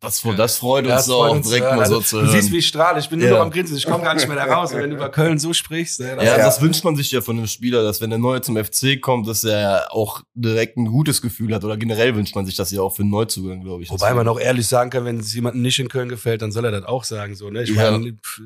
[0.00, 1.74] Das, das freut uns Das auch, freut uns, direkt ja.
[1.74, 2.32] mal also, so zu Du hören.
[2.32, 3.00] siehst, wie ich strahle.
[3.00, 3.34] Ich bin nur Ja.
[3.36, 3.76] noch am Grinsen.
[3.76, 4.72] Ich komme gar nicht mehr da raus.
[4.72, 6.36] Und wenn du über Köln so sprichst, das- Ja, Ja.
[6.36, 9.26] das wünscht man sich ja von einem Spieler, dass wenn der Neue zum FC kommt,
[9.26, 11.64] dass er auch direkt ein gutes Gefühl hat.
[11.64, 13.90] Oder generell wünscht man sich das ja auch für einen Neuzugang, glaube ich.
[13.90, 16.64] Wobei man auch ehrlich sagen kann, wenn es jemandem nicht in Köln gefällt, dann soll
[16.66, 17.34] er das auch sagen.
[17.34, 17.62] So, ne?
[17.62, 17.90] Ich Ja.
[17.90, 18.40] meine, pf,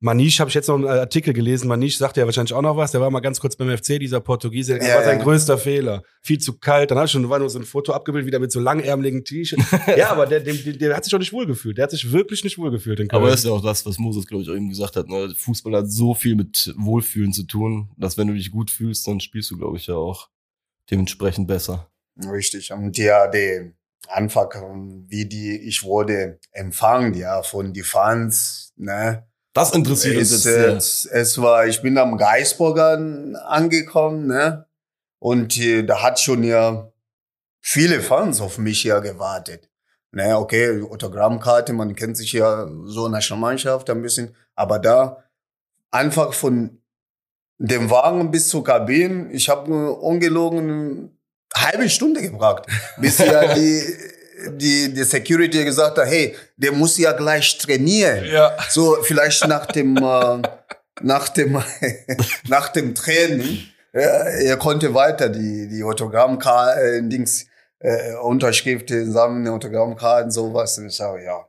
[0.00, 1.68] Manisch habe ich jetzt noch einen Artikel gelesen.
[1.68, 2.92] Manisch sagt ja wahrscheinlich auch noch was.
[2.92, 4.78] Der war mal ganz kurz beim FC, dieser Portugiese.
[4.78, 5.24] Das Ja, war sein ja.
[5.24, 6.02] größter Fehler.
[6.22, 6.90] Viel zu kalt.
[6.90, 9.60] Dann hat schon war nur so ein Foto abgebildet, wieder mit so langärmeligen T-Shirt.
[9.96, 11.78] ja, aber der, dem, dem, der hat sich doch nicht wohlgefühlt.
[11.78, 13.22] Der hat sich wirklich nicht wohlgefühlt in Köln.
[13.22, 15.08] Aber das ist ja auch das, was Moses, glaube ich, auch eben gesagt hat.
[15.08, 15.34] Ne?
[15.36, 19.20] Fußball hat so viel mit Wohlfühlen zu tun, dass wenn du dich gut fühlst, dann
[19.20, 20.28] spielst du, glaube ich, ja auch
[20.90, 21.90] dementsprechend besser.
[22.30, 22.72] Richtig.
[22.72, 23.72] Und ja, der
[24.08, 30.44] Anfang, wie die, ich wurde empfangen, ja, von die Fans, ne, Das interessiert uns es,
[30.44, 30.76] jetzt sehr.
[30.76, 32.98] es, es war, ich bin am Geisburger
[33.46, 34.66] angekommen, ne?
[35.18, 36.92] Und äh, da hat schon ja
[37.60, 39.68] viele Fans auf mich ja gewartet.
[40.12, 45.24] Ne, okay, Autogrammkarte, man kennt sich ja so in der Mannschaft ein bisschen, aber da
[45.90, 46.78] einfach von
[47.58, 51.10] dem Wagen bis zur Kabine, ich habe nur ungelogen
[51.54, 52.66] eine halbe Stunde gebraucht,
[52.98, 53.82] bis ja die
[54.50, 58.24] die, die Security gesagt hat, hey, der muss ja gleich trainieren.
[58.26, 58.56] Ja.
[58.68, 60.42] So vielleicht nach dem äh,
[61.00, 61.62] nach dem
[62.48, 63.60] nach dem Training.
[63.92, 67.46] Ja, er konnte weiter die die Autogrammkarten, äh, Dings,
[67.86, 70.76] äh, Unterschriften sammeln, Autogrammkarten, sowas.
[70.78, 71.48] Und ich sage, ja,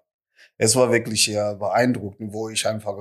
[0.58, 2.96] es war wirklich ja beeindruckend, wo ich einfach,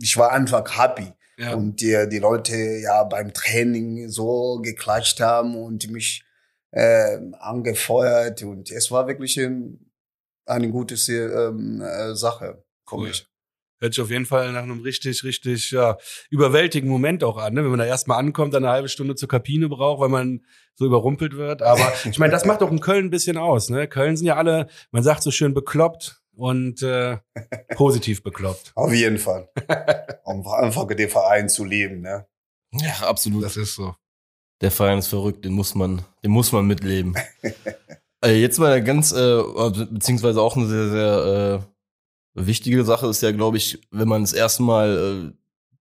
[0.00, 1.12] ich war einfach happy.
[1.38, 1.54] Ja.
[1.54, 6.24] Und die, die Leute ja beim Training so geklatscht haben und mich
[6.72, 9.92] äh, angefeuert und es war wirklich ein,
[10.46, 13.12] eine gute ähm, äh, Sache für Cool.
[13.78, 15.98] Hört sich auf jeden Fall nach einem richtig, richtig ja,
[16.30, 17.62] überwältigenden Moment auch an, ne?
[17.62, 20.42] wenn man da erstmal ankommt, dann eine halbe Stunde zur Kabine braucht, weil man
[20.74, 21.62] so überrumpelt wird.
[21.62, 23.68] Aber ich meine, das macht doch in Köln ein bisschen aus.
[23.68, 23.86] Ne?
[23.86, 27.18] Köln sind ja alle, man sagt so schön bekloppt und äh,
[27.74, 28.72] positiv bekloppt.
[28.74, 29.48] Auf jeden Fall.
[30.24, 32.26] um einfach den Verein zu lieben, ne?
[32.72, 33.44] Ja, absolut.
[33.44, 33.94] Das ist so.
[34.62, 37.14] Der Verein ist verrückt, den muss man, den muss man mitleben.
[38.24, 39.42] äh, jetzt mal ganz, äh,
[39.90, 41.75] beziehungsweise auch eine sehr, sehr äh,
[42.36, 45.36] wichtige Sache ist ja, glaube ich, wenn man das erste Mal äh,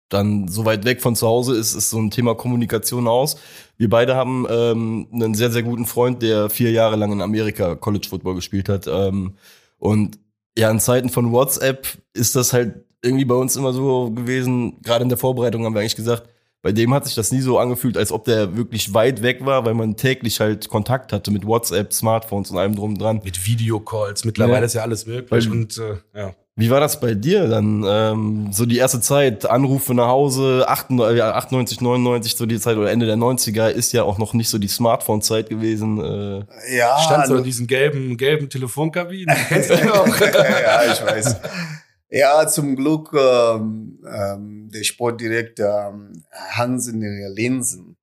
[0.09, 3.37] dann so weit weg von zu Hause ist, ist so ein Thema Kommunikation aus.
[3.77, 7.75] Wir beide haben ähm, einen sehr, sehr guten Freund, der vier Jahre lang in Amerika
[7.75, 8.87] College Football gespielt hat.
[8.87, 9.35] Ähm,
[9.77, 10.19] und
[10.57, 14.81] ja, in Zeiten von WhatsApp ist das halt irgendwie bei uns immer so gewesen.
[14.81, 16.27] Gerade in der Vorbereitung haben wir eigentlich gesagt,
[16.61, 19.65] bei dem hat sich das nie so angefühlt, als ob der wirklich weit weg war,
[19.65, 23.21] weil man täglich halt Kontakt hatte mit WhatsApp, Smartphones und allem drum und dran.
[23.23, 24.65] Mit Videocalls, mittlerweile Ja.
[24.65, 25.31] ist ja alles möglich.
[25.45, 26.33] Weil- und äh, ja.
[26.57, 27.83] Wie war das bei dir dann?
[27.87, 32.75] Ähm, so die erste Zeit, Anrufe nach Hause, 98, ja, 98, 99, so die Zeit
[32.75, 35.99] oder Ende der 90er ist ja auch noch nicht so die Smartphone-Zeit gewesen.
[36.03, 39.33] Äh, Ja, Stand so in nur- diesen gelben, gelben Telefonkabinen.
[39.47, 40.05] Kennst du noch?
[40.19, 41.37] ja, ich weiß.
[42.11, 47.01] Ja, zum Glück ähm, ähm, der Sportdirektor ähm, Hansen
[47.33, 47.97] Linsen,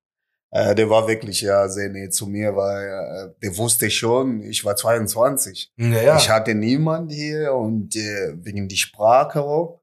[0.49, 4.65] äh, der war wirklich ja sehr näher zu mir, weil äh, der wusste schon, ich
[4.65, 5.73] war 22.
[5.77, 6.17] ja, ja.
[6.17, 9.79] Ich hatte niemand hier und äh, wegen die Sprache auch,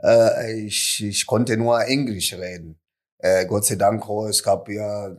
[0.00, 2.78] äh, ich, ich konnte nur Englisch reden.
[3.18, 5.16] Äh, Gott sei Dank, auch, es gab ja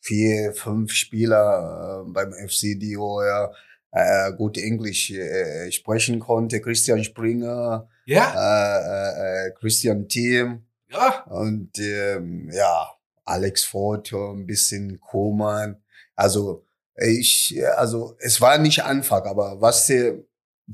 [0.00, 3.50] vier, fünf Spieler äh, beim FC, die ja,
[3.92, 6.60] äh, gut Englisch äh, sprechen konnte.
[6.60, 11.24] Christian Springer, ja, äh, äh, Christian Thiem ja.
[11.26, 12.88] und ähm, ja,
[13.24, 15.82] Alex Foto, ein bisschen Koman.
[16.16, 16.64] Also
[16.96, 20.22] ich, also es war nicht einfach, aber was die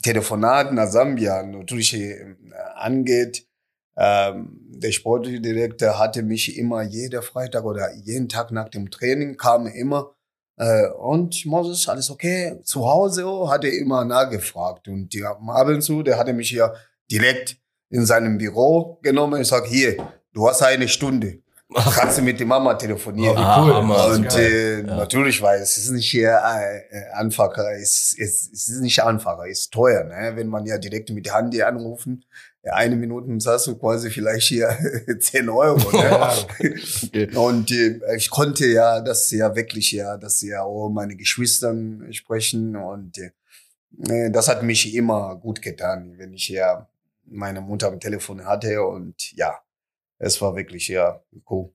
[0.02, 2.37] Telefonate nach Sambia natürlich äh,
[2.74, 3.46] angeht,
[3.96, 9.66] ähm, der Sportdirektor hatte mich immer jeder Freitag oder jeden Tag nach dem Training kam
[9.66, 10.15] immer
[10.57, 12.59] äh, und Moses, alles okay?
[12.64, 16.51] Zu Hause oh, hat er immer nachgefragt und die, ab und zu, der hatte mich
[16.51, 16.73] ja
[17.11, 17.59] direkt
[17.90, 19.42] in seinem Büro genommen.
[19.42, 19.97] Ich sag hier,
[20.33, 21.38] du hast eine Stunde,
[21.95, 23.37] kannst du mit der Mama telefonieren?
[23.37, 23.73] Oh, wie cool.
[23.73, 24.07] Ah, Hammer.
[24.09, 24.97] Und äh, Ja.
[24.97, 29.45] natürlich, weil es ist nicht hier äh, äh, einfacher, es, es, es ist nicht einfacher,
[29.51, 30.33] es ist teuer, ne?
[30.37, 32.25] wenn man ja direkt mit der Hand anrufen.
[32.66, 34.76] Ja, eine Minute zahlst du quasi vielleicht hier
[35.20, 35.96] 10 Euro.
[35.96, 36.29] Ne?
[36.42, 37.31] Okay.
[37.37, 42.74] Und äh, ich konnte ja das ja wirklich ja, dass ja auch meine Geschwistern sprechen
[42.74, 46.88] und äh, das hat mich immer gut getan, wenn ich ja
[47.24, 49.61] meine Mutter am Telefon hatte und ja,
[50.18, 51.72] es war wirklich ja cool.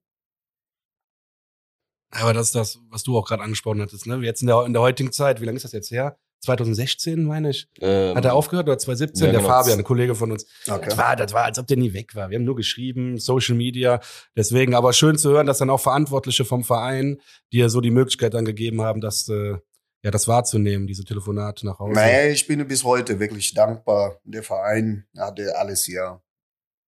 [2.09, 4.07] Aber das ist das, was du auch gerade angesprochen hattest.
[4.07, 4.17] Ne?
[4.17, 6.17] Jetzt in der, in der heutigen Zeit, wie lange ist das jetzt her?
[6.41, 7.69] 2016, meine ich.
[7.79, 9.25] Ähm, Hat er aufgehört oder 2017?
[9.25, 9.53] ja, der genau.
[9.53, 10.45] Fabian, ein Kollege von uns.
[10.67, 10.85] Okay.
[10.85, 12.29] Das war, das war, als ob der nie weg war.
[12.29, 13.99] Wir haben nur geschrieben, Social Media.
[14.35, 17.21] Deswegen, aber schön zu hören, dass dann auch Verantwortliche vom Verein
[17.53, 19.57] dir so die Möglichkeit dann gegeben haben, das, äh,
[20.03, 21.93] ja, das wahrzunehmen, diese Telefonate nach Hause.
[21.93, 24.19] Naja, ich bin bis heute wirklich dankbar.
[24.23, 26.21] Der Verein hatte alles hier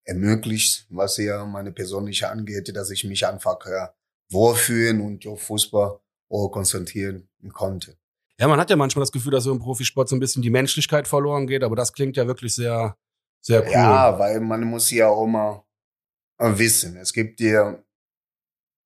[0.05, 3.95] ermöglicht, was hier meine persönliche angeht, dass ich mich einfach ja,
[4.31, 7.97] wohlfühlen und auf Fußball auch konzentrieren konnte.
[8.39, 10.51] Ja, man hat ja manchmal das Gefühl, dass so im Profisport so ein bisschen die
[10.51, 12.97] Menschlichkeit verloren geht, aber das klingt ja wirklich sehr,
[13.41, 13.73] sehr cool.
[13.73, 15.65] Ja, weil man muss ja auch immer
[16.39, 17.79] wissen, es gibt ja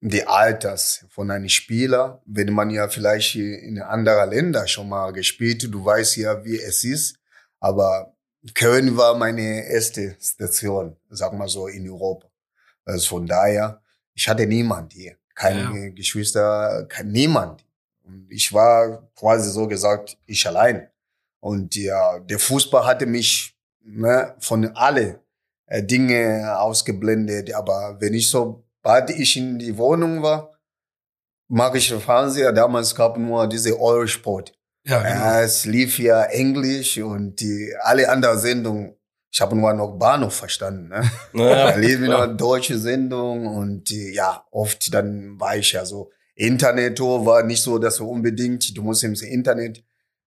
[0.00, 5.66] die Alters von einem Spieler, wenn man ja vielleicht in anderen Ländern schon mal gespielt,
[5.72, 7.18] du weißt ja, wie es ist,
[7.60, 8.14] aber
[8.54, 12.28] Köln war meine erste Station, sag mal so, in Europa.
[12.84, 13.82] Also von daher,
[14.14, 17.65] ich hatte niemand hier, keine Geschwister, kein, niemand.
[18.06, 20.88] Und ich war quasi so gesagt, ich allein.
[21.40, 25.20] Und ja, der Fußball hatte mich ne, von alle
[25.66, 27.52] äh, Dinge ausgeblendet.
[27.54, 30.52] Aber wenn ich so, bald ich in die Wohnung war,
[31.48, 32.52] mag ich den Fernseher.
[32.52, 34.52] Damals gab nur diese Eurosport.
[34.84, 35.14] Ja, genau.
[35.14, 38.96] Ja, es lief ja Englisch und die alle anderen Sendungen.
[39.32, 40.88] Ich habe nur noch Bahnhof verstanden.
[40.88, 41.10] Ne?
[41.32, 46.10] Naja, Da lief noch deutsche Sendung und äh, ja, oft dann war ich ja so.
[46.36, 49.82] Internet-Tour war nicht so, dass du unbedingt, du musst ins Internet.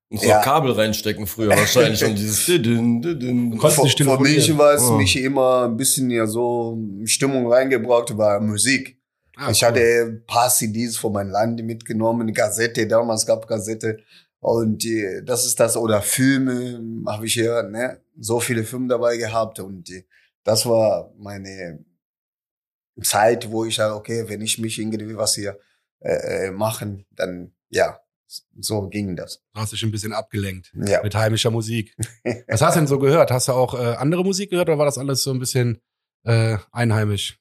[0.10, 0.42] Muss Ja.
[0.42, 3.60] Kabel reinstecken früher wahrscheinlich und dieses Didin, Didin.
[3.60, 4.98] Für, für mich war es Oh.
[4.98, 8.98] mich immer ein bisschen ja so Stimmung reingebracht, war Musik.
[9.38, 9.68] Ah, ich cool.
[9.68, 14.00] hatte ein paar CDs von meinem Land mitgenommen, Kassette, damals gab Kassette.
[14.42, 19.16] Und äh, das ist das, oder Filme habe ich ja ne, so viele Filme dabei
[19.18, 19.60] gehabt.
[19.60, 20.06] Und äh,
[20.44, 21.86] das war meine
[23.04, 25.58] Zeit, wo ich sage, okay, wenn ich mich irgendwie was hier
[26.02, 28.00] äh, äh, machen, dann ja,
[28.60, 29.44] so ging das.
[29.54, 31.02] Du hast dich ein bisschen abgelenkt Ja.
[31.04, 31.96] mit heimischer Musik.
[32.48, 33.32] Was hast du denn so gehört?
[33.32, 35.80] Hast du auch äh, andere Musik gehört oder war das alles so ein bisschen
[36.26, 37.40] äh, einheimisch?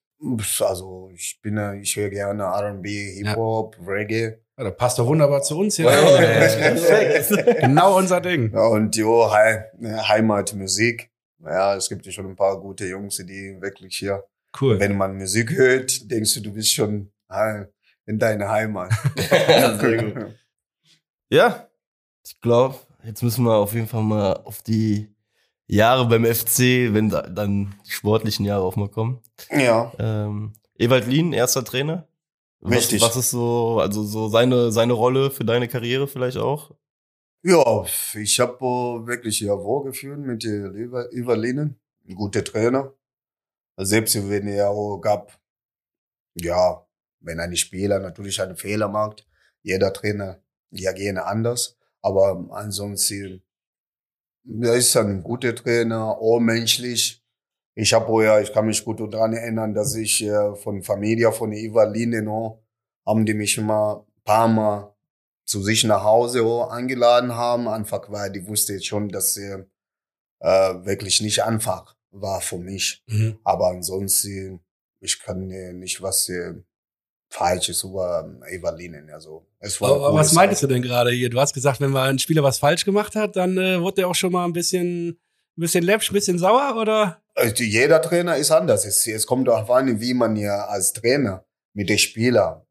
[0.61, 4.39] Also ich bin, ja- ich höre gerne R&B, Hip-Hop, Reggae.
[4.59, 5.87] Ja, das passt doch wunderbar zu uns hier.
[5.91, 6.17] Ja.
[6.17, 7.61] Perfekt.
[7.61, 8.51] genau unser Ding.
[8.53, 11.11] Ja, und jo, Hei- Heimatmusik.
[11.45, 14.25] Ja, es gibt ja schon ein paar gute Jungs, die wirklich hier,
[14.61, 14.81] Cool.
[14.81, 17.13] wenn man Musik hört, denkst du, du bist schon
[18.09, 18.91] in deiner Heimat.
[19.17, 20.35] Sehr gut.
[21.31, 21.69] Ja,
[22.25, 25.15] ich glaube, jetzt müssen wir auf jeden Fall mal auf die
[25.67, 29.21] Jahre beim FC, wenn da, dann die sportlichen Jahre auch mal kommen.
[29.51, 32.09] Ja, Ähm, Ewald Lien, erster Trainer.
[32.61, 33.03] Was, Richtig.
[33.03, 36.73] Was ist so, also so seine, seine Rolle für deine Karriere vielleicht auch?
[37.45, 38.59] ja ich habe
[39.07, 41.79] wirklich ja wohlgefühlt mit der Lever- Evalinen.
[42.09, 42.93] Ein guter Trainer.
[43.77, 45.39] Selbst wenn er auch gab,
[46.35, 46.85] ja,
[47.21, 49.27] wenn ein Spieler natürlich einen Fehler macht,
[49.63, 51.77] jeder Trainer ja gerne anders.
[52.03, 53.43] Aber ansonsten,
[54.63, 57.23] er ist ein guter Trainer, auch menschlich.
[57.75, 61.53] Ich habe ja, ich kann mich gut daran erinnern, dass ich äh, von Familie, von
[61.53, 62.63] Evaline noch,
[63.07, 64.95] haben die mich immer ein paar Mal
[65.47, 69.65] zu sich nach Hause auch eingeladen haben, einfach weil die wusste jetzt schon, dass sie
[70.41, 73.03] äh, wirklich nicht einfach war für mich.
[73.07, 73.39] Mhm.
[73.45, 74.61] Aber ansonsten,
[75.01, 76.55] ich kann äh, nicht was äh,
[77.31, 79.11] Falsches über Evalinen.
[79.11, 81.29] Also, es war Aber was meintest du denn gerade hier?
[81.29, 84.09] Du hast gesagt, wenn mal ein Spieler was falsch gemacht hat, dann äh, wurde der
[84.09, 85.17] auch schon mal ein bisschen, ein
[85.61, 87.21] bisschen läppsch, ein bisschen sauer, oder?
[87.35, 88.85] Also jeder Trainer ist anders.
[88.87, 92.63] Es, es kommt darauf an, wie man ja als Trainer mit den Spielern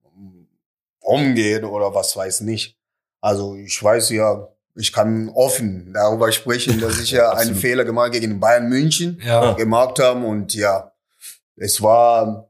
[0.99, 2.75] umgeht oder was weiß nicht.
[3.21, 7.55] Also ich weiß ja, ich kann offen darüber sprechen, dass ich ja einen.
[7.55, 9.53] Fehler gemacht gegen Bayern München Ja.
[9.53, 10.91] gemacht haben und ja,
[11.55, 12.46] es war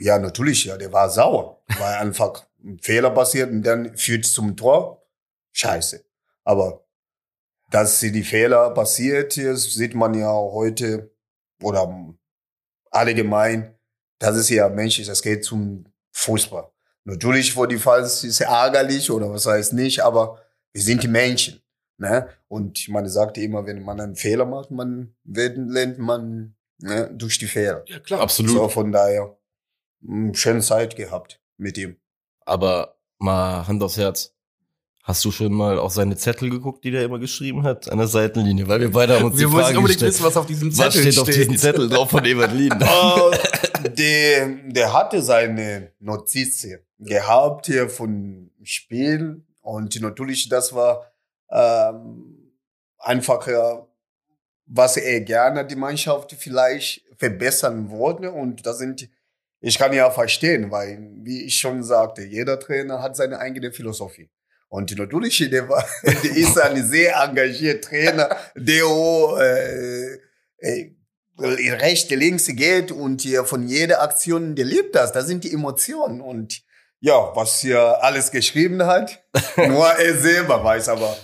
[0.00, 4.56] ja natürlich ja, der war sauer, weil einfach ein Fehler passiert und dann führt zum
[4.56, 5.06] Tor.
[5.52, 6.04] Scheiße.
[6.44, 6.84] Aber
[7.70, 11.14] dass sie die Fehler passiert ist, sieht man ja auch heute
[11.62, 12.14] oder
[12.90, 13.74] allgemein,
[14.18, 16.70] das ist ja menschlich, das geht zum Fußball.
[17.04, 21.62] Natürlich, wo die Falls ist ärgerlich oder was heißt nicht, aber wir sind die Menschen.
[21.98, 22.28] Ne?
[22.48, 27.38] Und man sagte immer, wenn man einen Fehler macht, man wird, lernt man ne, durch
[27.38, 27.84] die Fehler.
[27.86, 28.20] Ja, klar.
[28.20, 28.52] Absolut.
[28.52, 29.36] So von daher,
[30.32, 31.96] schöne Zeit gehabt mit ihm.
[32.44, 34.34] Aber mal Hand aufs Herz.
[35.02, 38.06] Hast du schon mal auf seine Zettel geguckt, die der immer geschrieben hat, an der
[38.06, 38.68] Seitenlinie?
[38.68, 40.68] Weil wir beide haben uns Wir die wollen Frage unbedingt gestellt, wissen, was auf diesem
[40.70, 42.72] was Zettel steht auf diesem Zettel drauf von Ewald Lien?
[42.72, 51.10] Äh, der, der hatte seine Notizen gehabt hier von Spiel und natürlich das war
[51.50, 52.52] ähm,
[52.98, 53.86] einfach ja,
[54.66, 59.08] was er gerne die Mannschaft vielleicht verbessern wollte und da sind
[59.60, 64.30] ich kann ja verstehen, weil wie ich schon sagte, jeder Trainer hat seine eigene Philosophie.
[64.68, 70.18] Und natürlich, der, war, der ist ein sehr engagierter Trainer, der auch, äh,
[70.58, 70.90] äh,
[71.38, 75.12] rechts, links geht und hier von jeder Aktion, der liebt das.
[75.12, 76.20] Das sind die Emotionen.
[76.20, 76.62] Und
[77.00, 79.22] ja, was hier alles geschrieben hat,
[79.56, 81.16] nur er selber weiß, aber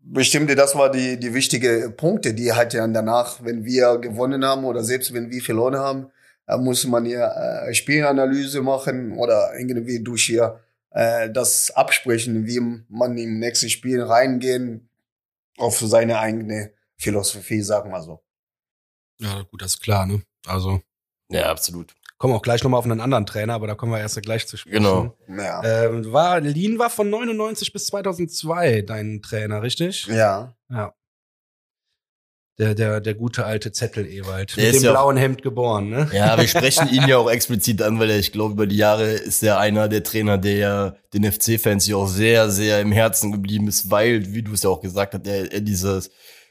[0.00, 4.64] bestimmte, das war die, die wichtige Punkte, die halt ja danach, wenn wir gewonnen haben
[4.64, 6.12] oder selbst wenn wir verloren haben, da
[6.58, 13.16] muss man hier äh, Spielanalyse machen oder irgendwie durch hier äh, das absprechen, wie man
[13.16, 14.88] im nächsten Spiel reingehen
[15.58, 18.22] auf seine eigene Philosophie, sagen wir so.
[19.18, 20.22] Ja, gut, das ist klar, ne?
[20.46, 20.80] Also,
[21.30, 21.94] Ja, absolut.
[22.18, 24.46] kommen wir auch gleich nochmal auf einen anderen Trainer, aber da kommen wir erst gleich
[24.46, 24.76] zu sprechen.
[24.76, 25.16] Genau.
[25.28, 25.62] Ja.
[25.62, 30.06] Ähm, war, Lien war von 99 bis 2002 dein Trainer, richtig?
[30.06, 30.54] Ja.
[30.68, 30.94] Ja.
[32.58, 34.56] Der, der, der gute alte Zettel Ewald.
[34.56, 36.10] Der mit ist dem ja- blauen Hemd geboren, ne?
[36.12, 39.10] Ja, wir sprechen ihn ja auch explizit an, weil er, ich glaube, über die Jahre
[39.10, 43.32] ist er einer der Trainer, der ja den FC-Fans ja auch sehr, sehr im Herzen
[43.32, 46.10] geblieben ist, weil, wie du es ja auch gesagt hast, er, er dieses,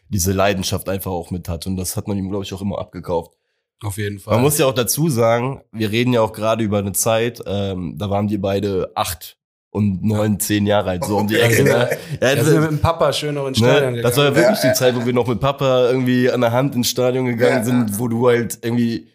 [0.10, 1.68] diese Leidenschaft einfach auch mit hat.
[1.68, 3.36] Und das hat man ihm, glaube ich, auch immer abgekauft.
[3.84, 4.34] Auf jeden Fall.
[4.36, 7.96] Man muss ja auch dazu sagen, wir reden ja auch gerade über eine Zeit, ähm,
[7.98, 9.38] da waren die beide acht
[9.72, 11.64] und neun, zehn Jahre alt, so um die Ja, Ecke.
[11.64, 11.70] ne?
[11.72, 14.02] Ja, da das, wir mit dem Papa schön noch ins Stadion ne?
[14.02, 14.48] das war ja gegangen.
[14.54, 17.58] wirklich die Zeit, wo wir noch mit Papa irgendwie an der Hand ins Stadion gegangen
[17.60, 17.64] Ja.
[17.64, 19.08] sind, wo du halt irgendwie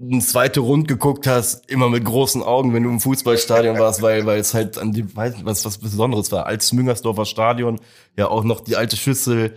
[0.00, 4.26] ein zweite Rund geguckt hast, immer mit großen Augen, wenn du im Fußballstadion warst, weil
[4.26, 6.44] weil es halt an dem weiß was was Besonderes war.
[6.46, 7.80] Als Müngersdorfer Stadion,
[8.16, 9.54] ja auch noch die alte Schüssel,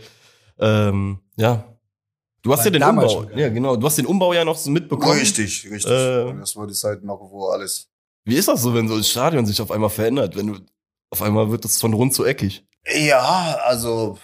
[0.60, 1.64] ähm, ja.
[2.42, 4.72] Du hast ja den Umbau, schon ja genau, du hast den Umbau ja noch so
[4.72, 5.18] mitbekommen.
[5.20, 5.92] Richtig, richtig.
[5.92, 7.89] Äh, das war die Zeit noch, wo alles.
[8.30, 10.60] Wie ist das so, wenn so ein Stadion sich auf einmal verändert, wenn du
[11.12, 12.66] auf einmal wird es von rund zu eckig?
[12.96, 14.18] Ja, also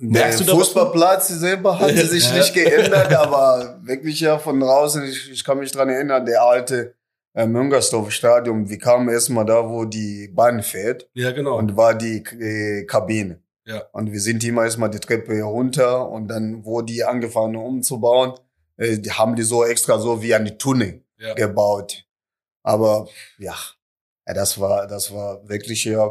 [0.00, 0.56] Merkst der du?
[0.56, 5.70] Fußballplatz selber hat sich nicht geändert, aber wirklich ja von draußen, ich, ich kann mich
[5.70, 6.94] dran erinnern, der alte
[7.34, 11.56] äh, Müngersdorf Stadion, wir kamen erstmal da, wo die Bahn fährt Ja, genau.
[11.58, 13.40] und war die äh, Kabine.
[13.66, 13.82] Ja.
[13.92, 18.32] Und wir sind immer erstmal die Treppe runter und dann, wo die angefangen umzubauen,
[18.76, 21.34] äh, die haben die so extra so wie eine Tunnel Ja.
[21.34, 22.04] gebaut.
[22.64, 23.08] Aber
[23.38, 23.54] ja,
[24.26, 26.10] ja, das war, das war wirklich ja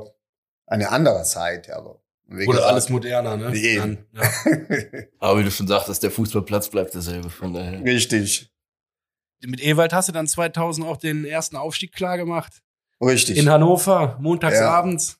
[0.67, 1.69] eine andere Zeit.
[1.69, 3.49] Aber wie Wurde gesagt, alles moderner, ne?
[3.49, 3.75] Nee.
[3.75, 4.21] Dann, ja.
[5.19, 7.29] Aber wie du schon sagtest, der Fußballplatz bleibt derselbe.
[7.29, 7.83] Von daher.
[7.83, 8.51] richtig,
[9.43, 12.61] Mit Ewald hast du dann 2000 auch den ersten Aufstieg klar gemacht.
[13.01, 13.37] richtig.
[13.37, 15.19] In Hannover, montagsabends.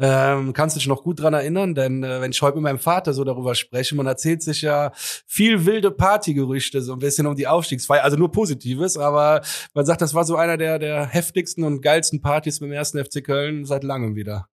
[0.00, 1.74] Ähm, kannst du dich noch gut dran erinnern?
[1.74, 4.92] Denn äh, wenn ich heute mit meinem Vater so darüber spreche, man erzählt sich ja
[4.94, 9.42] viel wilde Partygerüchte, so ein bisschen um die Aufstiegsfeier, also nur Positives, aber
[9.74, 13.24] man sagt, das war so einer der, der heftigsten und geilsten Partys beim ersten FC
[13.24, 14.48] Köln seit langem wieder.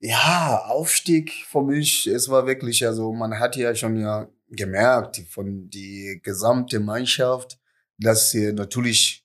[0.00, 5.68] Ja, Aufstieg für mich, es war wirklich, also man hat ja schon ja gemerkt von
[5.70, 7.58] die gesamte Mannschaft,
[7.98, 9.24] dass sie natürlich,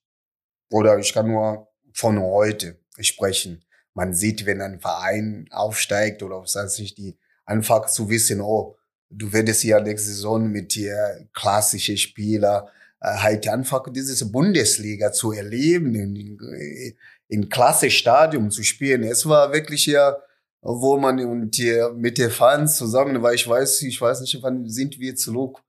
[0.71, 3.63] oder ich kann nur von heute sprechen.
[3.93, 8.77] Man sieht, wenn ein Verein aufsteigt oder was weiß ich, die einfach zu wissen, oh,
[9.09, 12.69] du werdest ja nächste Saison mit dir klassische Spieler
[13.01, 19.03] äh, halt einfach diese Bundesliga zu erleben, in, in klasse Stadium zu spielen.
[19.03, 20.17] Es war wirklich ja
[20.63, 24.67] wo man und die, mit den Fans zusammen, weil ich weiß, ich weiß nicht, wann
[24.69, 25.59] sind wir zurück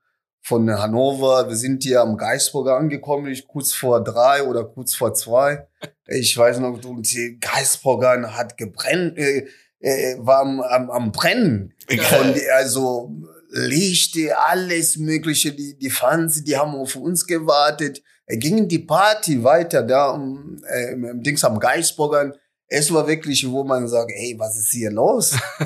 [0.44, 1.48] von Hannover.
[1.48, 5.66] Wir sind hier am Geisburger angekommen, ich, kurz vor drei oder kurz vor zwei.
[6.06, 9.46] Ich weiß noch, die Geisburger hat gebrennt, äh,
[9.80, 11.72] äh, war am, am, am Brennen.
[11.88, 13.10] Von also
[13.48, 18.02] Lichte, alles Mögliche, die, die Fans, die haben auf uns gewartet.
[18.26, 22.34] Äh, Ging die Party weiter da um, äh, im, im Dings am Geisburgern.
[22.66, 25.38] Es war wirklich, wo man sagt, ey, was ist hier los?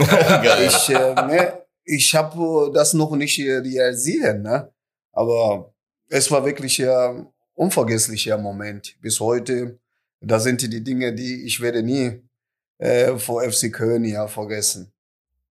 [0.65, 4.71] Ich äh, ne, ich habe das noch nicht äh, realisiert, ne?
[5.13, 5.73] Aber
[6.11, 9.79] es war wirklich ja unvergesslicher Moment bis heute.
[10.21, 12.23] Das sind die Dinge, die ich werde nie
[12.79, 14.93] äh, vor FC Köln ja vergessen.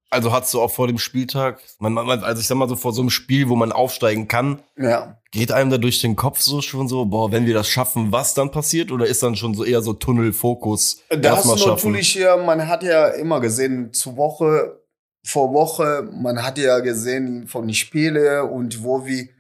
[0.09, 2.93] Also hast du auch vor dem Spieltag, man, man, also ich sag mal so vor
[2.93, 5.19] so einem Spiel, wo man aufsteigen kann, Ja.
[5.31, 8.35] geht einem da durch den Kopf so schon so, boah, wenn wir das schaffen, was
[8.35, 8.93] dann passiert?
[8.93, 10.99] Oder ist dann schon so eher so Tunnelfokus?
[11.09, 14.82] Das natürlich ja, man hat ja immer gesehen, zu Woche
[15.25, 19.31] vor Woche, man hat ja gesehen von den Spielen und wo wie,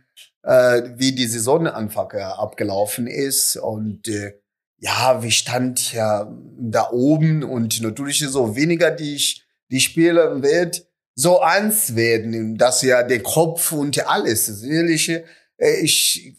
[0.42, 4.34] äh, wie die Saisonanfang ja abgelaufen ist und äh,
[4.78, 11.40] ja, wie stand ja da oben und natürlich so weniger die die Spiele wird so
[11.40, 15.24] eins werden, dass ja der Kopf und alles, Ehrliche,
[15.56, 16.36] äh, ich,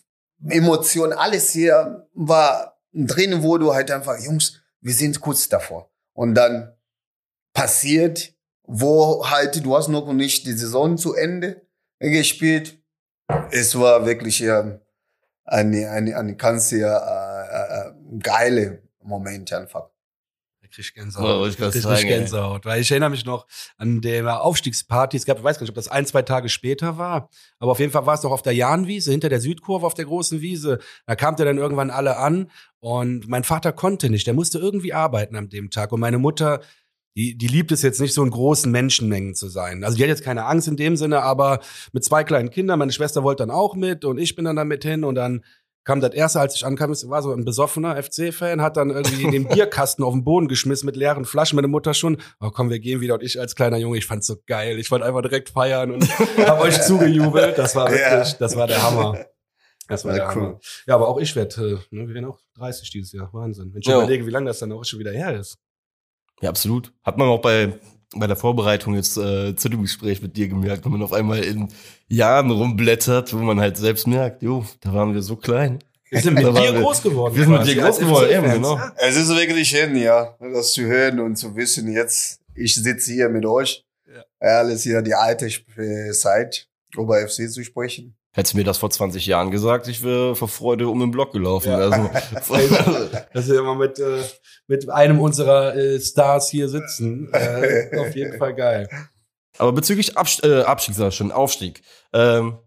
[0.49, 5.91] Emotion, alles hier war drin, wo du halt einfach, Jungs, wir sind kurz davor.
[6.13, 6.75] Und dann
[7.53, 8.33] passiert,
[8.65, 11.61] wo halt, du hast noch nicht die Saison zu Ende
[11.99, 12.77] gespielt.
[13.51, 14.79] Es war wirklich ja
[15.45, 16.87] eine, eine, eine ganz sehr
[17.51, 19.89] äh, äh, geile Moment einfach.
[20.61, 21.39] Da krieg ich Gänsehaut.
[21.39, 22.07] wollte ich Krieg ich.
[22.07, 22.65] Gänsehaut.
[22.65, 23.47] Weil ich erinnere mich noch
[23.77, 25.17] an der Aufstiegsparty.
[25.17, 27.79] Es gab, ich weiß gar nicht, ob das ein, zwei Tage später war, aber auf
[27.79, 30.79] jeden Fall war es noch auf der Jahnwiese, hinter der Südkurve auf der großen Wiese.
[31.05, 32.49] Da kamt er dann irgendwann alle an
[32.79, 34.25] und mein Vater konnte nicht.
[34.25, 35.91] Der musste irgendwie arbeiten an dem Tag.
[35.91, 36.61] Und meine Mutter,
[37.15, 39.83] die, die liebt es jetzt nicht, so in großen Menschenmengen zu sein.
[39.83, 41.59] Also die hat jetzt keine Angst in dem Sinne, aber
[41.91, 44.83] mit zwei kleinen Kindern, meine Schwester wollte dann auch mit und ich bin dann damit
[44.83, 45.43] hin und dann
[45.85, 49.29] kam das erste, als ich ankam, es war so ein besoffener FC-Fan, hat dann irgendwie
[49.29, 51.57] den Bierkasten auf den Boden geschmissen mit leeren Flaschen.
[51.57, 53.15] Meine Mutter schon, oh komm, wir gehen wieder.
[53.15, 54.79] Und ich als kleiner Junge, ich fand's so geil.
[54.79, 56.07] Ich wollte einfach direkt feiern und
[56.37, 57.57] hab euch zugejubelt.
[57.57, 58.37] Das war wirklich, Ja.
[58.39, 59.25] das war der Hammer.
[59.89, 60.41] Das war Ja, der cool.
[60.47, 60.59] Hammer.
[60.87, 63.29] Ja, aber auch ich werde, äh, ne, wir werden auch 30 dieses Jahr.
[63.33, 63.73] Wahnsinn.
[63.73, 63.97] Wenn ich Ja.
[63.97, 65.57] überlege, wie lange das dann auch schon wieder her ist.
[66.43, 66.91] Ja, absolut.
[67.03, 67.73] Hat man auch bei,
[68.15, 71.39] bei der Vorbereitung jetzt äh, zu dem Gespräch mit dir gemerkt, wenn man auf einmal
[71.43, 71.69] in
[72.09, 75.79] Jahren rumblättert, wo man halt selbst merkt, jo, da waren wir so klein.
[76.09, 77.33] Wir sind mit dir groß geworden.
[77.33, 78.77] wir sind mit dir groß geworden, eben, genau.
[78.97, 83.29] Es ist wirklich schön, ja, das zu hören und zu wissen, jetzt, ich sitze hier
[83.29, 83.85] mit euch.
[84.13, 84.23] Ja.
[84.41, 86.67] Alles hier die alte Sp- Zeit,
[86.97, 88.15] über FC zu sprechen.
[88.35, 91.33] Hättest du mir das vor 20 Jahren gesagt, ich wäre vor Freude um den Block
[91.33, 91.69] gelaufen.
[91.69, 91.77] Ja.
[91.77, 92.09] Also,
[93.33, 94.23] Dass wir immer mit, äh,
[94.67, 97.31] mit einem unserer äh, Stars hier sitzen.
[97.31, 98.89] Äh, auf jeden Fall geil.
[99.59, 101.83] aber bezüglich Abst äh, Abstieg, sag ich schon, Aufstieg.
[102.11, 102.57] Ähm,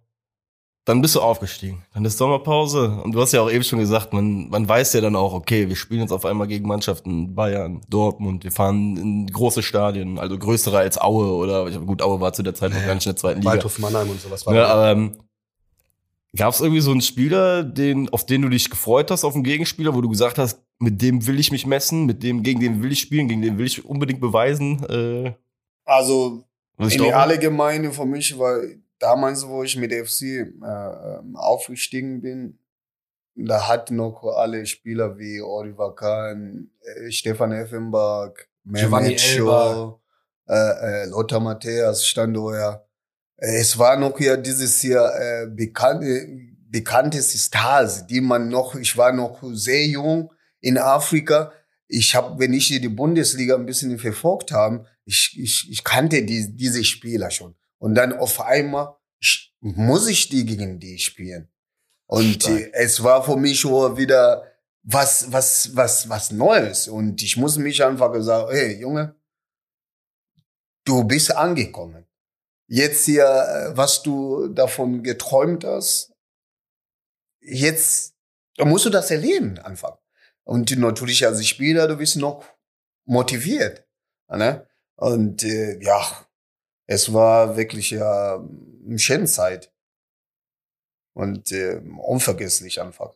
[0.87, 1.85] dann bist du aufgestiegen.
[1.95, 3.01] Dann ist Sommerpause.
[3.03, 5.69] Und du hast ja auch eben schon gesagt, man, man weiß ja dann auch, okay,
[5.69, 8.45] wir spielen jetzt auf einmal gegen Mannschaften Bayern, Dortmund.
[8.45, 12.55] Wir fahren in große Stadien, also größere als Aue oder, gut, Aue war zu der
[12.55, 13.51] Zeit noch gar nicht in der zweiten Liga.
[13.51, 15.17] Waldhof Mannheim und sowas war Ja, aber, ähm,
[16.37, 19.45] Gab es irgendwie so einen Spieler, den, auf den du dich gefreut hast, auf einen
[19.45, 22.83] Gegenspieler, wo du gesagt hast, mit dem will ich mich messen, mit dem, gegen den
[22.83, 25.35] will ich spielen, gegen den will ich unbedingt beweisen, äh,
[25.85, 26.45] Also
[26.79, 27.13] die?
[27.13, 28.61] Allgemeine für mich war
[28.99, 32.59] damals, wo ich mit FC äh, ähm, aufgestiegen bin,
[33.37, 39.21] da hatten noch alle Spieler wie Oliver Kahn, äh, Stefan Effenberg, Giovanni Mehmet.
[39.21, 39.97] Scholl,
[40.49, 42.75] äh, äh, Lothar Matthäus stand da ja.
[42.75, 42.86] Äh,
[43.37, 46.27] Es war noch ja dieses hier äh, bekannte,
[46.69, 51.53] bekannteste Stars, die man noch, ich war noch sehr jung in Afrika.
[51.89, 56.57] Ich habe, wenn ich die Bundesliga ein bisschen verfolgt habe, ich, ich, ich kannte die,
[56.57, 57.55] diese Spieler schon.
[57.79, 61.49] Und dann auf einmal sch- muss ich die gegen die spielen.
[62.07, 62.59] Und Stark.
[62.61, 64.51] äh, es war für mich schon wieder
[64.83, 66.89] was, was, was, was Neues.
[66.89, 69.15] Und ich muss mich einfach gesagt, hey, Junge,
[70.85, 72.05] du bist angekommen.
[72.69, 76.13] Jetzt hier, äh, was du davon geträumt hast,
[77.41, 78.15] jetzt
[78.59, 79.99] musst du das erleben einfach.
[80.45, 82.45] Und natürlich als Spieler, du bist noch
[83.05, 83.87] motiviert.
[84.29, 84.67] Ne?
[84.97, 86.27] Und äh, ja,
[86.87, 89.73] es war wirklich ja eine schöne Zeit.
[91.15, 93.15] Und äh, unvergesslich einfach.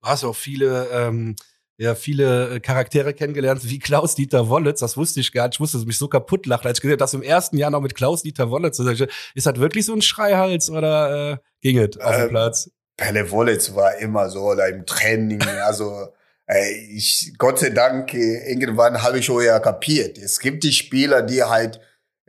[0.00, 1.36] Du hast auch viele, ähm,
[1.78, 4.80] ja, viele äh, Charaktere kennengelernt, wie Klaus-Dieter Wollitz.
[4.80, 5.56] Das wusste ich gar nicht.
[5.56, 7.82] Ich musste mich so kaputt lachen, als ich gesehen habe, dass im ersten Jahr noch
[7.82, 8.78] mit Klaus-Dieter Wollitz.
[8.78, 12.70] Ist das wirklich so ein Schreihals oder äh, ging es auf dem Ähm, Platz?
[12.96, 15.42] Pelle Wollitz war immer so da im Training.
[15.42, 16.08] Also
[16.46, 20.16] äh, ich, Gott sei Dank, äh, irgendwann habe ich auch ja kapiert.
[20.16, 21.80] Es gibt die Spieler, die halt,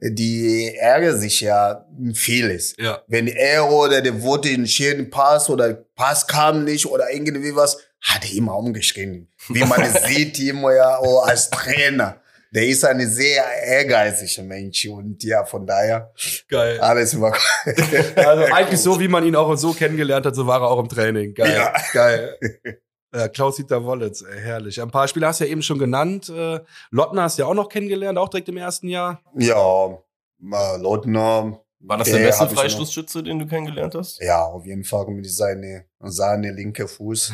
[0.02, 2.76] die ärgern sich ja vieles.
[2.78, 3.02] Ja.
[3.08, 7.78] Wenn er oder der wurde einen schönen Pass oder Pass kam nicht oder irgendwie was,
[8.02, 9.28] hat er immer umgeschrien.
[9.50, 12.22] Wie man es sieht, immer ja auch als Trainer.
[12.54, 16.14] Der ist ein sehr ehrgeiziger Mensch und ja, von daher
[16.48, 16.80] Geil.
[16.80, 17.38] alles war
[18.16, 20.88] Also eigentlich so, wie man ihn auch so kennengelernt hat, so war er auch im
[20.88, 21.34] Training.
[21.34, 21.54] Geil.
[21.54, 21.74] Ja.
[21.94, 22.38] Geil.
[23.14, 24.82] Ja, Klaus-Dieter Wollitz, ey, herrlich.
[24.82, 26.30] Ein paar Spieler hast du ja eben schon genannt.
[26.30, 26.60] Äh,
[26.92, 29.22] Lottner hast du ja auch noch kennengelernt, auch direkt im ersten Jahr.
[29.36, 31.60] Ja, äh, Lothner.
[31.80, 34.22] War das der der beste Freistoßschütze, den du kennengelernt hast?
[34.22, 37.34] Ja, auf jeden Fall mit seine, seine linke Fuß.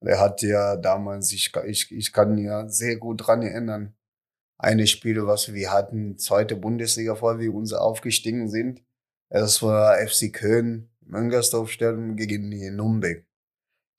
[0.00, 3.94] Er hat ja damals, ich, ich, ich kann ja sehr gut dran erinnern,
[4.58, 8.82] eine Spiele, was wir hatten, zweite Bundesliga, vor wir uns aufgestiegen sind.
[9.30, 13.24] Das war FC Köln, Möngersdorfstellung gegen Nürnberg.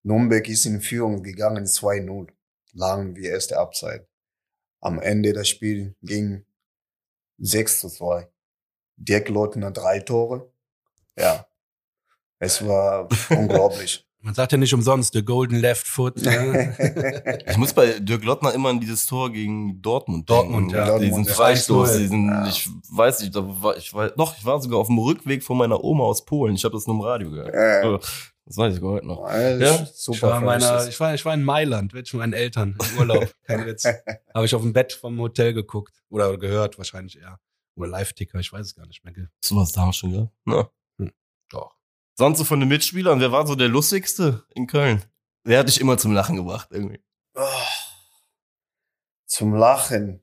[0.04, 2.30] Nürnberg ist in Führung gegangen, 2-0.
[2.74, 4.08] Lagen wir erste Abzeit.
[4.82, 6.45] Am Ende das Spiel ging
[7.39, 8.28] 6 zu 2.
[8.97, 10.52] Dirk Lottner drei Tore.
[11.18, 11.47] Ja.
[12.39, 14.08] Es war unglaublich.
[14.24, 16.18] Man sagt ja nicht umsonst, the golden left foot.
[16.22, 16.76] Ne?
[17.50, 20.88] Ich muss bei Dirk Lottner immer an dieses Tor gegen Dortmund Dortmund, denken.
[20.88, 21.00] ja.
[21.00, 21.34] Diesen ja.
[21.34, 21.98] Freistoß, 1-0.
[21.98, 22.48] diesen, Ja.
[22.48, 25.58] ich weiß nicht, da war, ich war, doch, ich war sogar auf dem Rückweg von
[25.58, 26.56] meiner Oma aus Polen.
[26.56, 27.54] Ich habe das nur im Radio gehört.
[27.54, 28.08] Äh,
[28.46, 29.28] Das weiß ich heute noch.
[29.28, 30.16] ja, Ja, super.
[30.18, 33.34] ich, war in meiner, ich, war, ich war in Mailand mit meinen Eltern im Urlaub.
[33.48, 33.86] Kein Witz.
[34.36, 35.94] Habe ich auf dem Bett vom Hotel geguckt.
[36.10, 37.40] Oder gehört, wahrscheinlich eher.
[37.76, 39.14] Oder Live-Ticker, ich weiß es gar nicht mehr.
[39.44, 40.28] So was damals schon, ja?
[40.46, 40.70] Na.
[41.50, 41.76] Doch.
[42.22, 45.04] Sonst so von den Mitspielern, wer war so der lustigste in Köln?
[45.44, 47.00] Wer hat dich immer zum Lachen gebracht irgendwie?
[47.34, 47.42] Oh,
[49.26, 50.22] zum Lachen.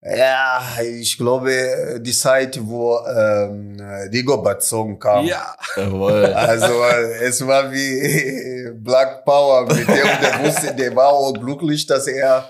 [0.00, 3.80] Ja, ich glaube, die Zeit, wo ähm,
[4.12, 5.26] Rigo Batzong kam.
[5.26, 5.56] Ja.
[5.74, 6.26] Jawohl.
[6.36, 6.84] Also
[7.24, 12.48] es war wie Black Power mit dem, der wusste, der war auch glücklich, dass er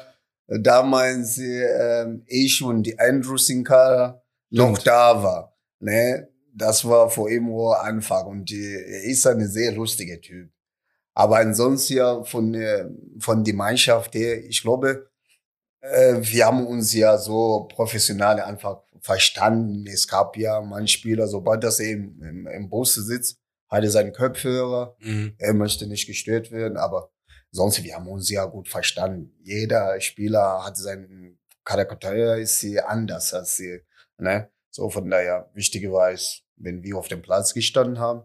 [0.49, 5.57] damals ähm, ich und die Andrews in Kader noch da war.
[5.81, 6.29] Ne?
[6.59, 7.48] Das war vor ihm
[7.80, 10.50] Anfang und er ist ein sehr lustiger Typ.
[11.14, 15.11] Aber ansonsten ja von, der- von der Mannschaft her, ich glaube,
[15.80, 19.86] äh, wir haben uns ja so professionell einfach verstanden.
[19.86, 23.38] Es gab ja manche Spieler, sobald das eben im, im Bus sitzt,
[23.68, 24.96] hatte seinen Kopfhörer.
[25.00, 25.34] Mhm.
[25.38, 27.11] Er möchte nicht gestört werden, aber
[27.50, 29.34] sonst, wir haben uns ja gut verstanden.
[29.42, 33.80] Jeder Spieler hat seinen Charakter, ist sie anders als sie,
[34.18, 34.50] ne?
[34.70, 38.22] So von daher, wichtig war es, wenn wir auf dem Platz gestanden haben,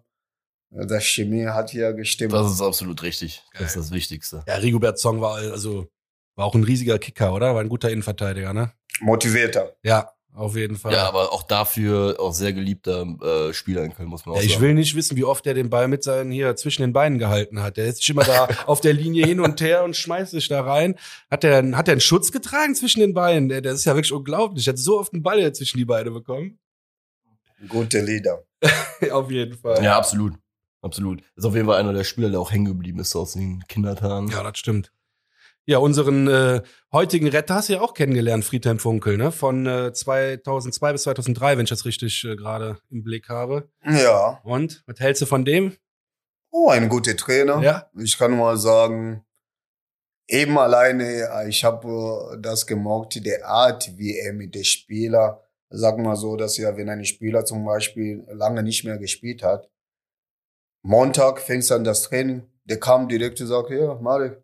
[0.69, 2.33] das Chemie hat ja gestimmt.
[2.33, 3.43] Das ist absolut richtig.
[3.51, 3.61] Geil.
[3.63, 4.43] Das ist das Wichtigste.
[4.47, 5.87] Ja, Rigobert Song war also
[6.35, 7.53] war auch ein riesiger Kicker, oder?
[7.53, 8.73] War ein guter Innenverteidiger, ne?
[9.01, 9.75] Motivierter.
[9.83, 10.93] Ja, auf jeden Fall.
[10.93, 14.43] Ja, aber auch dafür auch sehr geliebter äh, Spieler in Köln, muss man auch Ja,
[14.43, 14.63] ich sagen.
[14.63, 17.61] will nicht wissen, wie oft er den Ball mit seinen hier zwischen den Beinen gehalten
[17.61, 17.77] hat.
[17.77, 20.61] Der ist sich immer da auf der Linie hin und her und schmeißt sich da
[20.61, 20.95] rein.
[21.29, 23.47] Hat er hat er einen Schutz getragen zwischen den Beinen?
[23.47, 24.65] Der, der ist ja wirklich unglaublich.
[24.65, 26.57] Er hat so oft einen Ball zwischen die Beine bekommen.
[27.67, 28.43] Gute Lieder.
[29.11, 29.83] auf jeden Fall.
[29.83, 30.33] Ja, absolut.
[30.81, 31.21] Absolut.
[31.35, 34.27] Ist auf jeden Fall einer der Spieler, der auch hängen geblieben ist aus den Kindertagen.
[34.27, 34.91] Ja, das stimmt.
[35.65, 36.61] Ja, unseren äh,
[36.91, 39.31] heutigen Retter hast du ja auch kennengelernt, Friedhelm Funkel, ne?
[39.31, 43.69] Von äh, 2002 bis 2003, wenn ich das richtig äh, gerade im Blick habe.
[43.85, 44.41] Ja.
[44.43, 45.77] Und was hältst du von dem?
[46.51, 47.61] Oh, ein guter Trainer.
[47.61, 47.89] Ja.
[47.97, 49.23] Ich kann mal sagen,
[50.27, 55.42] eben alleine, äh, ich habe äh, das gemocht, die Art, wie er mit den Spieler,
[55.75, 59.69] sag mal so, dass ja, wenn ein Spieler zum Beispiel lange nicht mehr gespielt hat,
[60.83, 64.41] Montag fängst an das Training, der kam direkt und sagte, ja, Marek,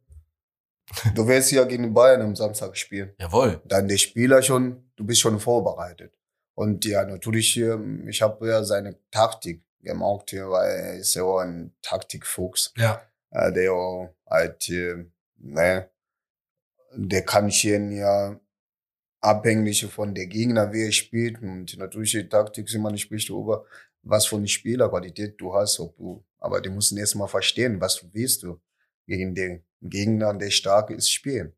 [1.15, 3.13] du wirst ja gegen Bayern am Samstag spielen.
[3.19, 3.61] Jawohl.
[3.65, 6.13] Dann der Spieler schon, du bist schon vorbereitet.
[6.55, 11.39] Und ja, natürlich, ähm, ich habe ja seine Taktik ja, weil er ist ja auch
[11.39, 13.01] ein Taktikfuchs Ja.
[13.31, 15.05] äh, der auch halt, äh,
[15.37, 15.89] ne,
[16.95, 18.37] der kann schon ja
[19.21, 21.41] abhängig von der Gegner, wie er spielt.
[21.41, 23.65] Und natürlich die Taktik immer nicht spricht über,
[24.03, 28.05] was für eine Spielerqualität du hast, ob du, aber die müssen erst mal verstehen, was
[28.13, 28.59] willst du
[29.07, 31.53] gegen den Gegner, der stark ist, spielen.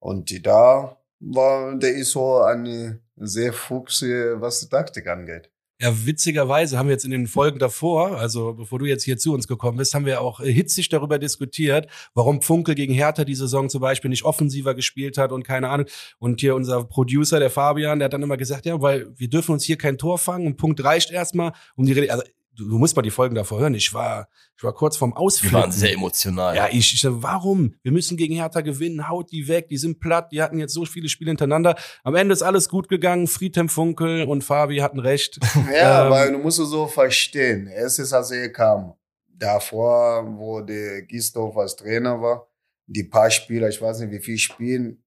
[0.00, 5.50] Und da war, der ist so eine sehr Fuchs, was die Taktik angeht.
[5.80, 9.32] Ja, witzigerweise haben wir jetzt in den Folgen davor, also bevor du jetzt hier zu
[9.32, 13.36] uns gekommen bist, haben wir auch äh, hitzig darüber diskutiert, warum Funkel gegen Hertha die
[13.36, 15.86] Saison zum Beispiel nicht offensiver gespielt hat und keine Ahnung.
[16.18, 19.52] Und hier unser Producer, der Fabian, der hat dann immer gesagt, ja, weil wir dürfen
[19.52, 22.10] uns hier kein Tor fangen, ein Punkt reicht erstmal, um die Rede.
[22.10, 22.24] Also,
[22.58, 23.74] du, du musst mal die Folgen davor hören.
[23.74, 25.58] Ich war, ich war kurz vorm Wir Ausflippen.
[25.58, 26.54] waren sehr emotional.
[26.56, 27.74] Ja, ich, ich warum?
[27.82, 30.84] Wir müssen gegen Hertha gewinnen, haut die weg, die sind platt, die hatten jetzt so
[30.84, 31.76] viele Spiele hintereinander.
[32.04, 35.38] Am Ende ist alles gut gegangen, Friedhelm Funkel und Fabi hatten recht.
[35.72, 37.66] Ja, Ähm, weil du musst es so verstehen.
[37.68, 38.94] Es ist, als er kam.
[39.26, 42.48] Davor, wo der Gisdorf als Trainer war,
[42.86, 45.04] die paar Spieler, ich weiß nicht, wie viel spielen,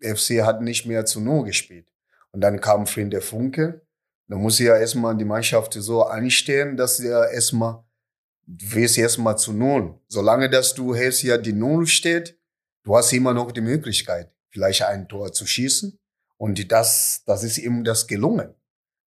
[0.00, 1.86] FC hat nicht mehr zu Null gespielt.
[2.32, 3.86] Und dann kam Friede Funke.
[4.28, 7.84] Da muss ja erstmal die Mannschaft so einstellen, dass er erstmal,
[8.46, 10.00] du wirst erstmal zu Null.
[10.08, 12.38] Solange dass du hältst ja die Null steht,
[12.84, 15.98] du hast immer noch die Möglichkeit, vielleicht ein Tor zu schießen.
[16.38, 18.54] Und das, das ist ihm das gelungen.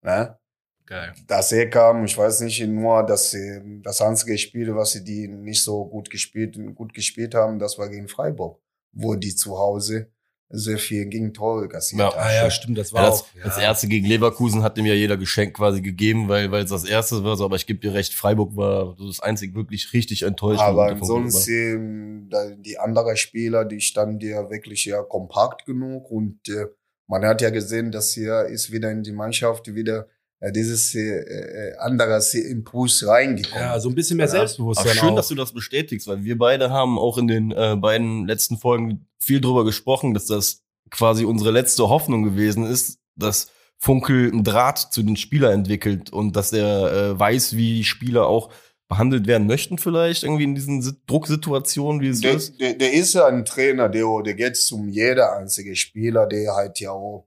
[0.02, 0.38] Ne?
[0.86, 1.12] Geil.
[1.26, 5.26] dass er kam, ich weiß nicht, nur dass sie, das einzige Spiel, was sie die
[5.26, 8.60] nicht so gut gespielt, gut gespielt haben, das war gegen Freiburg,
[8.92, 10.12] wo die zu Hause
[10.48, 12.10] sehr viel gegen Tore kassiert Ja.
[12.16, 13.26] Ah ja, stimmt, das war Ja, das, auch.
[13.42, 16.84] das erste gegen Leverkusen hat dem ja jeder Geschenk quasi gegeben, weil weil es das
[16.84, 17.36] erste war.
[17.36, 20.60] So, aber ich gebe dir recht, Freiburg war das einzig wirklich richtig enttäuscht.
[20.62, 26.66] Aber ansonsten da- die anderen Spieler, die standen ja wirklich ja kompakt genug und äh,
[27.08, 30.08] man hat ja gesehen, dass hier ist wieder in die Mannschaft wieder
[30.40, 33.58] äh, dieses äh, äh, anderes Impuls reingekommen.
[33.64, 34.32] Ja, so ein bisschen mehr Ja.
[34.32, 35.16] Aber Selbstbewusstsein schön, auch.
[35.16, 39.06] dass du das bestätigst, weil wir beide haben auch in den äh, beiden letzten Folgen
[39.18, 44.78] viel drüber gesprochen, dass das quasi unsere letzte Hoffnung gewesen ist, dass Funkel einen Draht
[44.78, 48.50] zu den Spielern entwickelt und dass er äh, weiß, wie die Spieler auch
[48.88, 52.60] behandelt werden möchten vielleicht irgendwie in diesen Sit- Drucksituationen, wie es Der, ist.
[52.60, 56.78] der, der ist ja ein Trainer, der, der geht zum jeder einzige Spieler, der halt
[56.78, 57.26] ja auch,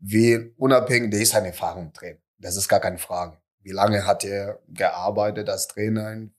[0.00, 2.18] wie unabhängig, der ist ein erfahrener Trainer.
[2.38, 3.38] Das ist gar keine Frage.
[3.62, 6.34] Wie lange hat er gearbeitet als Trainer in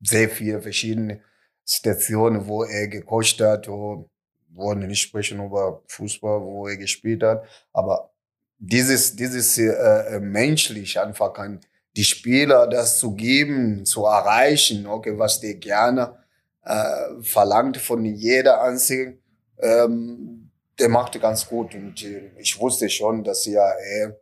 [0.00, 1.22] sehr viele verschiedene
[1.64, 4.08] Stationen, wo er gecoacht hat, wo,
[4.50, 8.12] wir nicht sprechen über Fußball, wo er gespielt hat, aber
[8.58, 11.60] dieses, dieses äh, äh, menschlich einfach kann
[11.96, 16.16] die Spieler das zu geben, zu erreichen, okay, was die gerne
[16.64, 19.22] äh, verlangt von jeder einzigen,
[19.58, 21.74] ähm, der machte ganz gut.
[21.74, 24.12] Und äh, ich wusste schon, dass ja äh,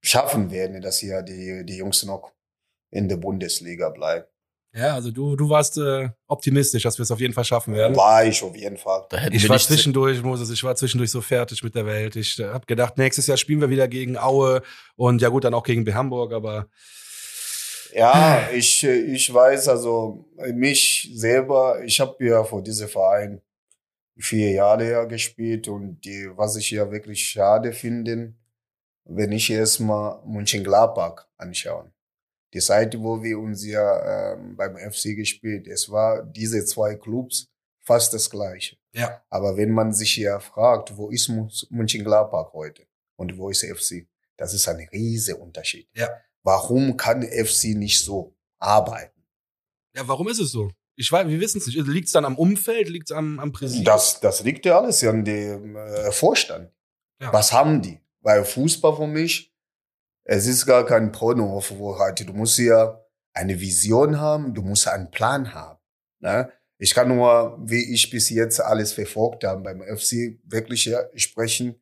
[0.00, 2.32] schaffen werden, dass ja die, die Jungs noch
[2.90, 4.26] in der Bundesliga bleiben.
[4.74, 7.96] Ja, also du, du warst äh, optimistisch, dass wir es auf jeden Fall schaffen werden.
[7.96, 9.06] War ich auf jeden Fall.
[9.32, 12.16] Ich war zwischendurch, Moses, ich war zwischendurch so fertig mit der Welt.
[12.16, 14.62] Ich äh, habe gedacht, nächstes Jahr spielen wir wieder gegen Aue
[14.94, 16.68] und ja gut, dann auch gegen Hamburg, aber
[17.94, 23.40] Ja, ich, äh, ich weiß also, mich selber, ich habe ja vor diesem Verein
[24.18, 28.34] vier Jahre ja gespielt und die, was ich ja wirklich schade finde,
[29.08, 31.90] wenn ich erstmal Mönchengladbach anschaue.
[32.54, 37.48] Die Seite, wo wir uns ja ähm, beim FC gespielt, es war diese zwei Clubs
[37.80, 38.76] fast das gleiche.
[38.92, 41.30] ja, Aber wenn man sich ja fragt, wo ist
[41.70, 42.86] Mönchengladbach heute
[43.16, 44.06] und wo ist FC,
[44.36, 45.88] das ist ein riesiger Unterschied.
[45.94, 46.08] Ja.
[46.42, 49.18] Warum kann FC nicht so arbeiten?
[49.94, 50.70] ja, warum ist es so?
[50.96, 51.78] Ich weiß, wir wissen es nicht.
[51.86, 53.84] Liegt es dann am Umfeld, liegt es am, am Präsidium?
[53.84, 56.72] Das, das liegt ja alles an dem äh, Vorstand.
[57.20, 57.32] Ja.
[57.32, 58.00] Was haben die?
[58.20, 59.54] Weil Fußball für mich,
[60.24, 63.02] es ist gar kein Porno, wo halt, du musst ja
[63.32, 65.78] eine Vision haben, du musst einen Plan haben.
[66.20, 66.52] Ne?
[66.78, 71.80] Ich kann nur, wie ich bis jetzt alles verfolgt habe, beim FC wirklich ja, sprechen.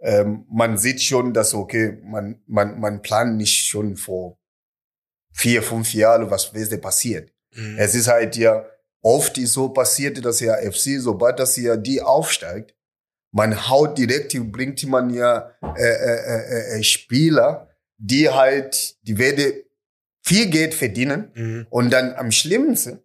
[0.00, 4.38] Ähm, man sieht schon, dass, okay, man, man, man plant nicht schon vor
[5.32, 7.32] vier, fünf Jahren, was wird passiert.
[7.54, 7.76] Mhm.
[7.78, 8.66] Es ist halt ja
[9.02, 12.74] oft so passiert, dass ja FC, sobald das ja die aufsteigt,
[13.34, 17.68] man haut direkt, bringt man ja äh, äh, äh, äh, Spieler,
[17.98, 19.54] die halt, die werden
[20.22, 21.66] viel Geld verdienen mhm.
[21.68, 23.02] und dann am schlimmsten,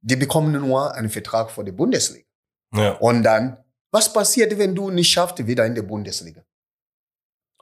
[0.00, 2.24] die bekommen nur einen Vertrag vor der Bundesliga.
[2.72, 2.92] Ja.
[2.92, 3.56] Und dann,
[3.90, 6.44] was passiert, wenn du nicht schaffst, wieder in der Bundesliga?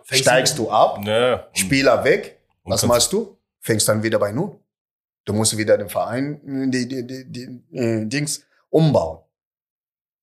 [0.05, 1.49] Fängst Steigst du, du ab, ja.
[1.55, 3.39] Spieler weg, was machst du?
[3.61, 4.61] Fängst dann wieder bei Null.
[5.25, 9.21] Du musst wieder den Verein, die, die, die, die äh, Dings umbauen.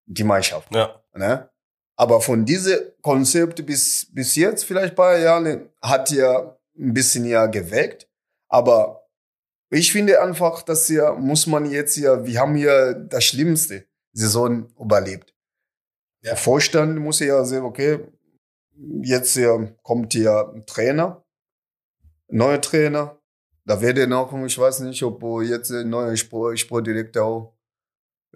[0.05, 0.73] Die Mannschaft.
[0.73, 1.01] Ja.
[1.13, 1.49] Ne?
[1.99, 7.25] Aber von diesem Konzept bis, bis jetzt, vielleicht ein paar Jahre, hat ja ein bisschen
[7.25, 8.07] ja geweckt.
[8.47, 9.05] Aber
[9.69, 14.69] ich finde einfach, dass hier muss man jetzt ja, wir haben hier das schlimmste Saison
[14.79, 15.35] überlebt.
[16.23, 17.99] Der Vorstand muss ja sehen, okay,
[19.01, 21.25] jetzt hier kommt hier ein Trainer,
[22.29, 23.19] neuer Trainer.
[23.65, 27.58] Da werde noch, ich weiß nicht, ob jetzt ein neuer Sportdirektor auch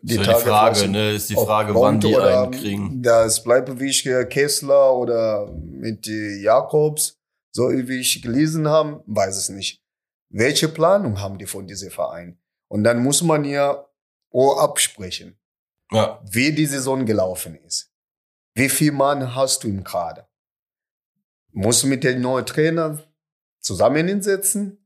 [0.03, 3.01] die, so Tage die Frage, ne, ist die Frage, wann die einen kriegen.
[3.01, 7.19] Das bleibt wie ich Kessler oder mit Jakobs,
[7.51, 9.83] so wie ich gelesen habe, weiß es nicht
[10.33, 12.39] welche Planung haben die von diesem Verein?
[12.67, 13.87] Und dann muss man ja
[14.31, 15.39] auch absprechen,
[15.91, 16.19] ja.
[16.25, 17.93] wie die Saison gelaufen ist.
[18.55, 20.27] Wie viel Mann hast du im Kader?
[21.51, 23.03] Muss mit dem neuen Trainer
[23.59, 24.83] zusammensetzen,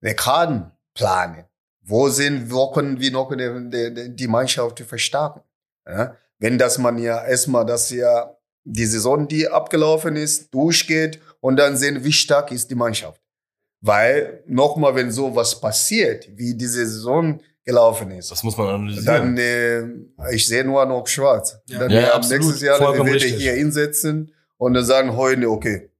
[0.00, 1.44] den Kader planen.
[1.86, 5.40] Wo sind, wo können wir noch die, die, die Mannschaft verstärken?
[5.86, 6.16] Ja?
[6.38, 11.76] Wenn das man ja erstmal, dass ja die Saison, die abgelaufen ist, durchgeht und dann
[11.76, 13.20] sehen, wie stark ist die Mannschaft.
[13.80, 18.30] Weil nochmal, wenn sowas passiert, wie diese Saison gelaufen ist.
[18.32, 19.36] Das muss man analysieren.
[19.36, 21.56] Dann, äh, ich sehe nur noch schwarz.
[21.66, 21.78] Ja.
[21.78, 25.90] Dann ja, ja nächstes Jahr Vollkommen werde ich hier hinsetzen und dann sagen heute, okay.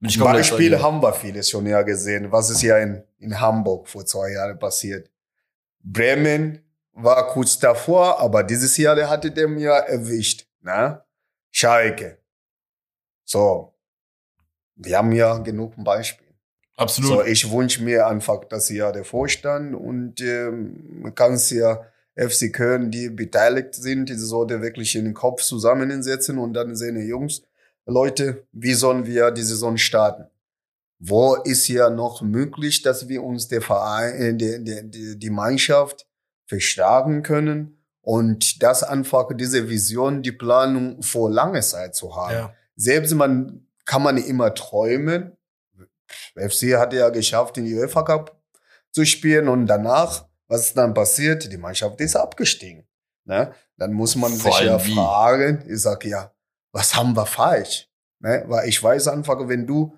[0.00, 2.30] Beispiele haben wir vieles schon ja gesehen.
[2.30, 5.10] Was ist ja in, in Hamburg vor zwei Jahren passiert?
[5.80, 6.60] Bremen
[6.92, 10.46] war kurz davor, aber dieses Jahr der hatte dem ja erwischt.
[10.60, 11.02] Ne?
[11.50, 12.18] Schalke.
[13.24, 13.72] So.
[14.74, 16.26] Wir haben ja genug Beispiele.
[16.76, 17.10] Absolut.
[17.10, 21.86] So, ich wünsche mir einfach, dass ja der Vorstand und ähm, man kann es ja
[22.14, 26.96] FC Köln, die beteiligt sind, die sollte wirklich in den Kopf zusammensetzen und dann sehen
[26.96, 27.42] die Jungs,
[27.86, 30.26] Leute, wie sollen wir die Saison starten?
[30.98, 35.30] Wo ist ja noch möglich, dass wir uns der Verein, äh, die, die, die, die
[35.30, 36.06] Mannschaft
[36.46, 42.34] verstärken können und das einfach diese Vision, die Planung vor langer Zeit zu haben.
[42.34, 42.54] Ja.
[42.76, 45.36] Selbst man kann man immer träumen,
[46.34, 48.40] FC hatte ja geschafft, in die UEFA Cup
[48.92, 51.50] zu spielen und danach, was ist dann passiert?
[51.50, 52.86] Die Mannschaft ist abgestiegen.
[53.24, 53.52] Ne?
[53.76, 54.94] Dann muss man Vor sich ja wie?
[54.94, 56.32] fragen, ich sag ja,
[56.72, 57.90] was haben wir falsch?
[58.20, 58.44] Ne?
[58.46, 59.96] Weil ich weiß einfach, wenn du,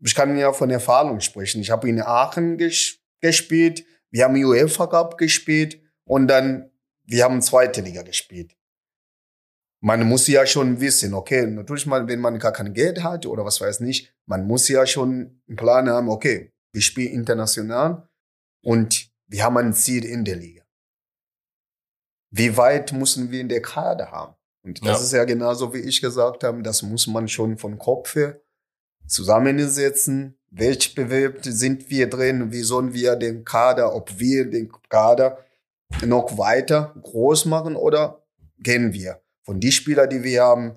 [0.00, 4.86] ich kann ja von Erfahrung sprechen, ich habe in Aachen ges gespielt, wir haben UEFA
[4.86, 6.70] Cup gespielt und dann,
[7.04, 8.56] wir haben zweite Liga gespielt
[9.86, 13.44] man muss ja schon wissen, okay, natürlich mal, wenn man gar kein Geld hat oder
[13.44, 18.08] was weiß nicht, man muss ja schon einen Plan haben, okay, wir spielen international
[18.64, 20.64] und wir haben ein Ziel in der Liga.
[22.32, 24.34] Wie weit müssen wir in der Kader haben?
[24.64, 25.04] Und das ja.
[25.04, 28.40] ist ja genauso, wie ich gesagt habe, das muss man schon von Kopf her
[29.06, 30.36] zusammensetzen.
[30.50, 32.52] Welch bewirbt sind wir drin?
[32.52, 35.38] Wie sollen wir den Kader, ob wir den Kader
[36.04, 38.22] noch weiter groß machen oder
[38.58, 39.20] gehen wir?
[39.46, 40.74] von die Spieler, die wir haben,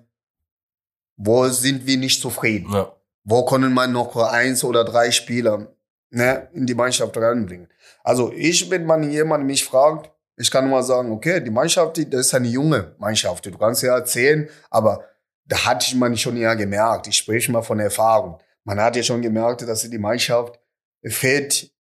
[1.18, 2.72] wo sind wir nicht zufrieden?
[2.72, 2.94] Ja.
[3.24, 5.74] Wo können man noch eins oder drei Spieler
[6.12, 7.68] ne, in die Mannschaft reinbringen?
[8.04, 12.28] Also ich, wenn man jemand mich fragt, ich kann nur sagen, okay, die Mannschaft, das
[12.28, 13.46] ist eine junge Mannschaft.
[13.48, 15.04] Du kannst ja erzählen, aber
[15.50, 17.08] da hatte man schon ja gemerkt.
[17.08, 18.38] Ich spreche mal von Erfahrung.
[18.64, 20.60] Man hat ja schon gemerkt, dass die Mannschaft
[21.04, 21.72] fehlt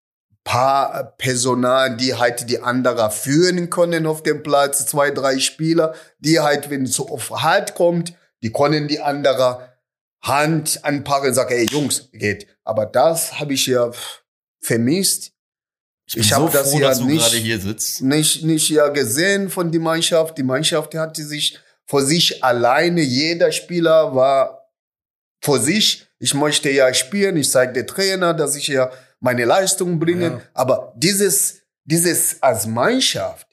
[0.42, 6.40] paar Personal, die halt die andere führen können auf dem Platz, zwei, drei Spieler, die
[6.40, 9.74] halt, wenn es so auf Halt kommt, die können die andere
[10.22, 12.46] Hand anpacken und sagen, hey Jungs, geht.
[12.64, 13.90] Aber das habe ich ja
[14.60, 15.32] vermisst.
[16.06, 20.38] Ich, ich habe so das froh, ja nicht, nicht, nicht ja gesehen von der Mannschaft.
[20.38, 21.58] Die Mannschaft hatte sich
[21.88, 24.70] vor sich alleine, jeder Spieler war
[25.42, 26.06] vor sich.
[26.18, 30.34] Ich möchte ja spielen, ich zeige der Trainer, dass ich ja meine Leistung bringen.
[30.34, 30.42] Ja.
[30.52, 33.48] Aber dieses, dieses als Mannschaft,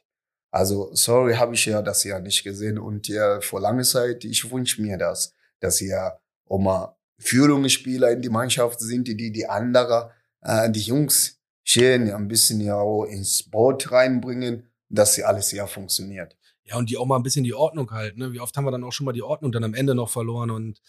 [0.51, 4.51] also sorry, habe ich ja das ja nicht gesehen und ja vor langer Zeit, ich
[4.51, 10.11] wünsche mir das, dass ihr Oma Führungsspieler in die Mannschaft sind, die die andere,
[10.41, 15.65] äh, die Jungs schön ein bisschen ja auch ins Boot reinbringen, dass sie alles ja
[15.67, 16.35] funktioniert.
[16.65, 18.19] Ja, und die auch mal ein bisschen die Ordnung halten.
[18.19, 18.33] Ne?
[18.33, 20.51] Wie oft haben wir dann auch schon mal die Ordnung dann am Ende noch verloren
[20.51, 20.81] und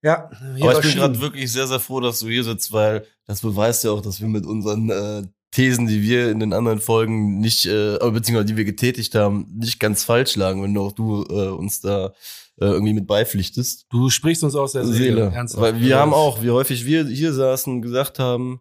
[0.00, 0.30] ja,
[0.60, 3.82] aber ich bin gerade wirklich sehr, sehr froh, dass du hier sitzt, weil das beweist
[3.82, 7.66] ja auch, dass wir mit unseren äh, Thesen, die wir in den anderen Folgen nicht,
[7.66, 11.80] äh, beziehungsweise die wir getätigt haben, nicht ganz falsch lagen, wenn auch du äh, uns
[11.80, 12.12] da
[12.60, 13.86] äh, irgendwie mit beipflichtest.
[13.90, 15.32] Du sprichst uns aus der Seele, Seele.
[15.34, 15.62] ernsthaft.
[15.62, 18.60] Weil wir haben auch, wie häufig wir hier saßen, gesagt haben,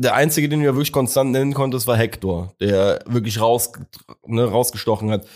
[0.00, 3.72] der, einzige, den wir wirklich konstant nennen konnten, war Hector, der wirklich raus,
[4.26, 5.26] ne, rausgestochen hat.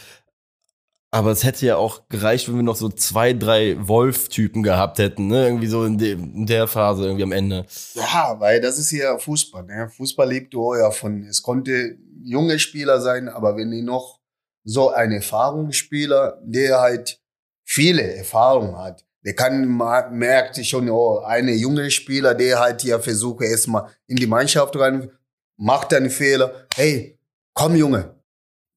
[1.10, 5.28] Aber es hätte ja auch gereicht, wenn wir noch so zwei, drei Wolf-Typen gehabt hätten,
[5.28, 5.44] ne?
[5.44, 7.66] Irgendwie so in, de in, der Phase, irgendwie am Ende.
[7.94, 9.88] Ja, weil das ist ja Fußball, ne?
[9.90, 14.18] Fußball lebt ja von, es konnte junge Spieler sein, aber wenn die noch
[14.64, 17.20] so ein Erfahrungsspieler, der halt
[17.62, 19.66] viele Erfahrungen hat, der kann,
[20.12, 25.10] merkt schon, oh, eine junge Spieler, der halt hier versucht, erstmal in die Mannschaft rein,
[25.56, 27.18] macht einen Fehler, hey,
[27.54, 28.14] komm Junge,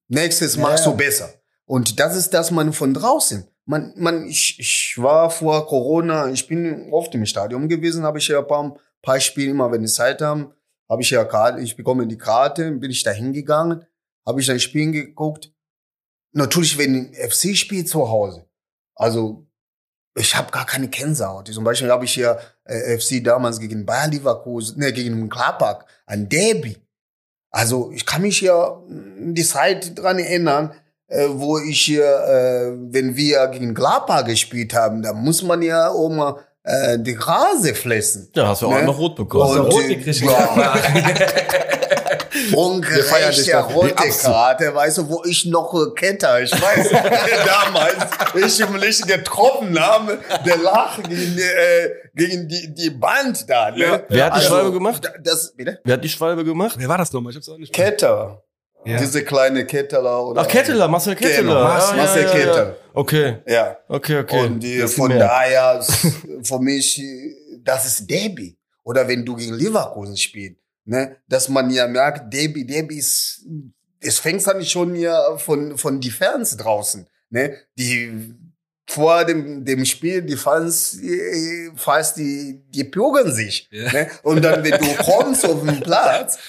[0.08, 1.34] nächstes ja, machst du besser.
[1.66, 3.46] Und das ist das man von draußen.
[3.66, 8.28] Man, man, ich, ich war vor Corona, ich bin oft im Stadion gewesen, habe ich
[8.30, 10.54] ja ein paar, paar Spiele immer, wenn ich Zeit haben,
[10.90, 13.86] habe ich ja Karte, ich bekomme die Karte, bin ich da hingegangen,
[14.26, 15.52] habe ich dann Spielen geguckt.
[16.32, 18.48] Natürlich, wenn FC spielt zu Hause.
[18.96, 19.47] Also
[20.18, 21.48] ich habe gar keine Kennsaut.
[21.48, 26.28] Zum Beispiel habe ich ja äh, FC damals gegen Bayern Leverkusen, ne, gegen Klapak, ein
[26.28, 26.78] Derby.
[27.52, 30.74] Also ich kann mich ja die Zeit dran erinnern,
[31.08, 35.90] äh, wo ich hier, äh, wenn wir gegen Glapa gespielt haben, da muss man ja
[35.90, 38.30] auch mal äh, die Rase flessen.
[38.36, 38.84] Ja, hast du auch ne?
[38.84, 39.60] noch rot bekommen.
[39.60, 40.22] Und, rot gekriegt.
[40.22, 40.76] Ja.
[42.54, 46.90] Ungerechte rote Karte, weißt du, wo ich noch Ketter, ich weiß,
[47.46, 47.96] damals,
[48.36, 53.72] ich im Licht getroffen habe, der Lach gegen, die, äh, gegen die, die Band da.
[53.72, 53.80] Ne?
[53.80, 54.02] Ja.
[54.10, 55.12] Wer hat die also, Schwalbe gemacht?
[55.24, 55.80] Das, bitte?
[55.84, 56.76] Wer hat die Schwalbe gemacht?
[56.78, 57.32] Wer war das nochmal?
[57.32, 58.44] Ich hab's auch nicht Ketter.
[58.86, 59.00] Ja.
[59.00, 60.42] Diese kleine Ketteler oder.
[60.42, 61.42] Ach, Ketteler, Marcel Ketteler.
[61.42, 62.76] Genau, ja, Marcel ja, Ketteler.
[62.94, 63.38] Okay.
[63.46, 63.78] Ja.
[63.88, 64.46] Okay, okay.
[64.46, 65.84] Und die, von daher,
[66.44, 67.02] für mich,
[67.64, 68.58] das ist Derby.
[68.84, 73.46] Oder wenn du gegen Leverkusen spielst, ne, dass man ja merkt, Derby, Derby ist,
[74.00, 78.34] es fängt dann schon ja von, von die Fans draußen, ne, die,
[78.90, 80.98] vor dem, dem Spiel, die Fans,
[81.76, 83.68] fast die, die pürgen sich.
[83.70, 83.92] Ja.
[83.92, 84.10] Ne?
[84.24, 86.40] Und dann, wenn du kommst auf den Platz,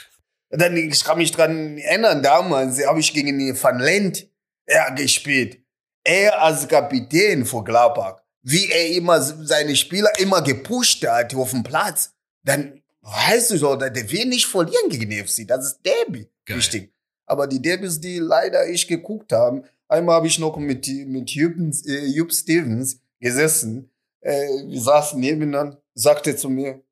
[0.51, 4.28] dann, ich kann mich dran erinnern, damals habe ich gegen den Van Lent
[4.68, 5.59] ja, gespielt.
[6.05, 11.64] Er als Kapitän von Gladbach, wie er immer seine Spieler immer gepusht hat auf dem
[11.64, 12.14] Platz,
[12.45, 15.47] dann weißt du so, der will nicht verlieren gegen den FC.
[15.47, 16.29] Das ist Derby.
[16.45, 16.57] Geil.
[16.57, 16.93] Richtig.
[17.27, 21.55] Aber die Derbys, die leider ich geguckt haben, einmal habe ich noch mit, mit Jupp,
[21.87, 23.91] äh, Jupp Stevens gesessen.
[24.21, 26.83] Äh, wir saßen nebeneinander, sagte zu mir,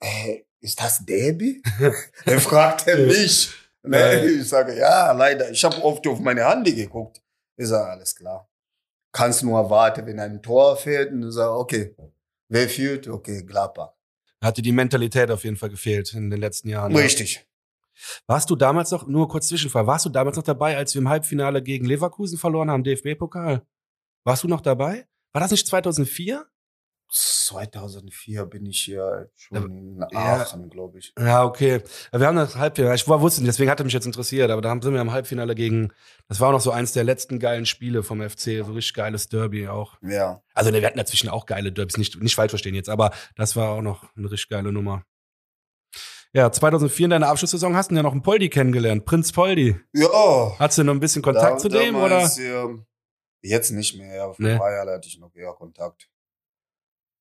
[0.00, 1.62] äh, ist das Derby?
[2.24, 3.50] er fragt er mich.
[3.82, 4.26] Ne?
[4.26, 5.50] Ich sage, ja, leider.
[5.50, 7.22] Ich habe oft auf meine Handy geguckt.
[7.56, 8.48] Ich sage, alles klar.
[9.12, 11.12] Kannst nur warten, wenn ein Tor fehlt.
[11.12, 11.94] Und ich sage, okay,
[12.48, 13.08] wer führt?
[13.08, 13.94] Okay, Gladbach.
[14.42, 16.94] Hatte die Mentalität auf jeden Fall gefehlt in den letzten Jahren.
[16.94, 17.34] Richtig.
[17.34, 17.40] Ja.
[18.26, 21.08] Warst du damals noch, nur kurz Zwischenfall, warst du damals noch dabei, als wir im
[21.08, 23.66] Halbfinale gegen Leverkusen verloren haben, DFB-Pokal?
[24.24, 25.08] Warst du noch dabei?
[25.32, 26.46] War das nicht 2004?
[27.10, 31.14] 2004 bin ich ja schon in Aachen, ja, glaube ich.
[31.18, 31.82] Ja, okay.
[32.12, 34.92] Wir haben das Halbfinale, ich wusste nicht, deswegen hatte mich jetzt interessiert, aber da sind
[34.92, 35.90] wir im Halbfinale gegen,
[36.28, 39.28] das war auch noch so eins der letzten geilen Spiele vom FC, so richtig geiles
[39.28, 39.96] Derby auch.
[40.02, 40.42] Ja.
[40.52, 43.56] Also ne, wir hatten dazwischen auch geile Derbys, nicht, nicht falsch verstehen jetzt, aber das
[43.56, 45.04] war auch noch eine richtig geile Nummer.
[46.34, 49.80] Ja, 2004 in deiner Abschlusssaison hast du ja noch einen Poldi kennengelernt, Prinz Poldi.
[49.94, 50.58] Ja.
[50.58, 52.20] Hast du noch ein bisschen Kontakt da, zu dem, oder?
[52.20, 52.68] Ja,
[53.40, 54.58] jetzt nicht mehr, vor nee.
[54.58, 56.10] paar Jahren hatte ich noch eher Kontakt.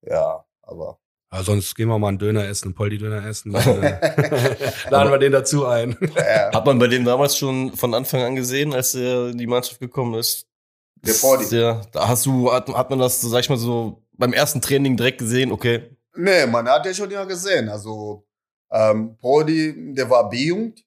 [0.10, 1.00] Ja, aber.
[1.32, 3.52] Ja, sonst gehen wir mal einen Döner essen, einen Poldi-Döner essen.
[3.52, 4.56] Dann, äh,
[4.90, 5.98] laden wir den dazu ein.
[6.16, 6.52] Ja.
[6.54, 9.80] Hat man bei dem damals schon von Anfang an gesehen, als er in die Mannschaft
[9.80, 10.48] gekommen ist?
[10.96, 11.58] Der Poldi.
[11.58, 14.96] Ja, da hast du, hat, hat man das, sag ich mal so, beim ersten Training
[14.96, 15.98] direkt gesehen, okay?
[16.16, 17.70] Nee, man hat ja schon ja gesehen.
[17.70, 18.26] Also,
[18.72, 20.84] ähm, Poldi, der war B-Jugend,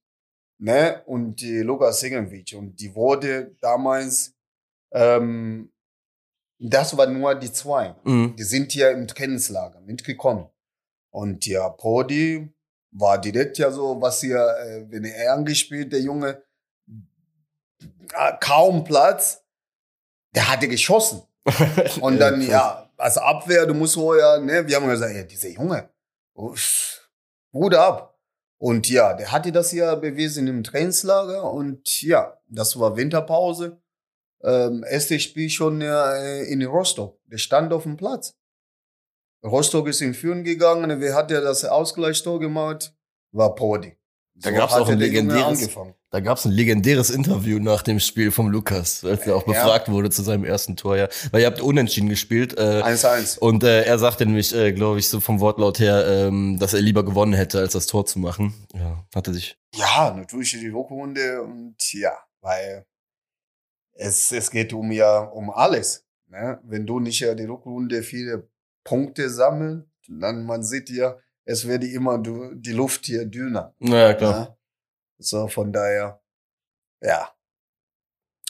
[0.59, 2.55] ne, und die Lukas Segenwitsch.
[2.55, 4.35] Und die wurde damals,
[4.93, 5.71] ähm,
[6.61, 7.95] das war nur die zwei.
[8.05, 8.37] Mhm.
[8.37, 10.49] Die sind hier im Trainingslager mitgekommen.
[11.11, 12.53] Und ja, Prodi
[12.93, 16.43] war direkt ja so, was hier, äh, wenn er angespielt, der Junge,
[16.89, 19.43] äh, kaum Platz,
[20.35, 21.23] der hatte geschossen.
[22.01, 25.89] Und dann, ja, als Abwehr, du musst vorher, ne, wir haben gesagt, ja, dieser Junge,
[27.53, 28.19] gut ab.
[28.59, 33.81] Und ja, der hatte das ja bewiesen im Trainingslager und ja, das war Winterpause
[34.43, 38.35] ähm, erste Spiel schon äh, in Rostock der stand auf dem Platz.
[39.45, 42.93] Rostock ist in Führen gegangen, wer hat ja das Ausgleichstor gemacht?
[43.33, 43.97] War Podi.
[44.35, 45.77] Da gab's auch hat ein der Junge legendäres-.
[46.11, 49.53] Da gab's ein legendäres Interview nach dem Spiel vom Lukas, als er auch Ja.
[49.53, 50.97] befragt wurde zu seinem ersten Tor.
[50.97, 52.59] Ja, weil ihr habt unentschieden gespielt.
[52.59, 53.39] Äh, 1-1.
[53.39, 56.81] und äh, er sagte nämlich, äh, glaube ich, so vom Wortlaut her, ähm, dass er
[56.81, 58.55] lieber gewonnen hätte, als das Tor zu machen.
[58.75, 59.57] Ja, hatte sich.
[59.75, 62.85] Ja, natürlich die Rückrunde und ja, weil
[64.01, 66.07] es, es geht um ja um alles.
[66.29, 66.59] Ne?
[66.65, 68.49] Wenn du nicht ja die Rückrunde viele
[68.85, 73.75] Punkte sammelst, dann man sieht ja, es wird immer du, die Luft hier dünner.
[73.79, 74.33] Naja, klar.
[74.33, 74.57] Ja?
[75.19, 76.21] So von daher,
[77.03, 77.31] ja.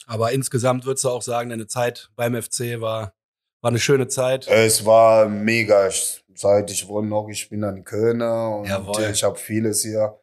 [0.07, 3.13] Aber insgesamt würdest du auch sagen, deine Zeit beim FC war,
[3.61, 4.47] war eine schöne Zeit.
[4.47, 5.89] Es war mega.
[6.33, 9.11] Seit ich wohne noch, ich bin ein Kölner und Jawohl.
[9.11, 10.17] ich habe vieles hier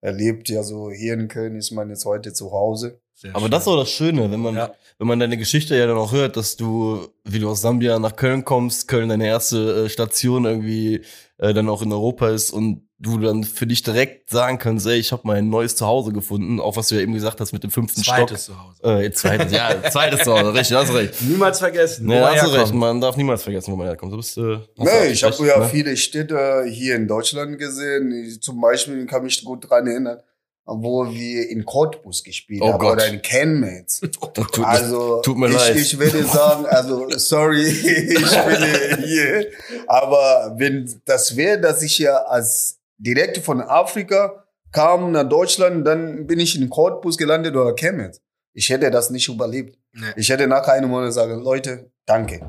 [0.00, 0.48] erlebt.
[0.48, 3.00] Ja, so hier in Köln ist man jetzt heute zu Hause.
[3.20, 3.50] Sehr Aber schön.
[3.50, 4.72] das ist auch das Schöne, wenn man, Ja.
[4.98, 8.16] wenn man deine Geschichte ja dann auch hört, dass du, wie du aus Sambia nach
[8.16, 11.02] Köln kommst, Köln deine erste äh, Station irgendwie
[11.38, 14.98] äh, dann auch in Europa ist und du dann für dich direkt sagen kannst, ey,
[14.98, 17.70] ich habe mein neues Zuhause gefunden, auch was du ja eben gesagt hast mit dem
[17.70, 18.76] fünften Zweites zu Hause.
[18.78, 18.90] Stock.
[19.00, 21.14] Äh, zweites, ja, zweites Zuhause, richtig, hast recht.
[21.22, 22.06] Niemals vergessen.
[22.06, 22.74] Nee, wo hast du recht, herkommt.
[22.74, 24.12] man darf niemals vergessen, wo man herkommt.
[24.12, 25.68] Du bist, äh, du Nee, ich habe ja ne?
[25.70, 28.12] viele Städte hier in Deutschland gesehen.
[28.12, 30.18] Ich, zum Beispiel kann mich gut dran erinnern,
[30.72, 32.92] wo wir in Cottbus gespielt Oh haben Gott.
[32.94, 34.00] oder in Chemnitz.
[34.34, 35.76] Das tut, mir- Also tut mir ich, leid.
[35.76, 39.46] ich würde sagen, also sorry, ich bin hier,
[39.86, 46.26] aber wenn das wäre, dass ich ja als direkt von Afrika kam nach Deutschland, dann
[46.26, 48.20] bin ich in Cottbus gelandet oder Chemnitz.
[48.54, 49.76] Ich hätte das nicht überlebt.
[49.92, 50.06] Nee.
[50.16, 52.40] Ich hätte nach einem Monat sagen, Leute, danke.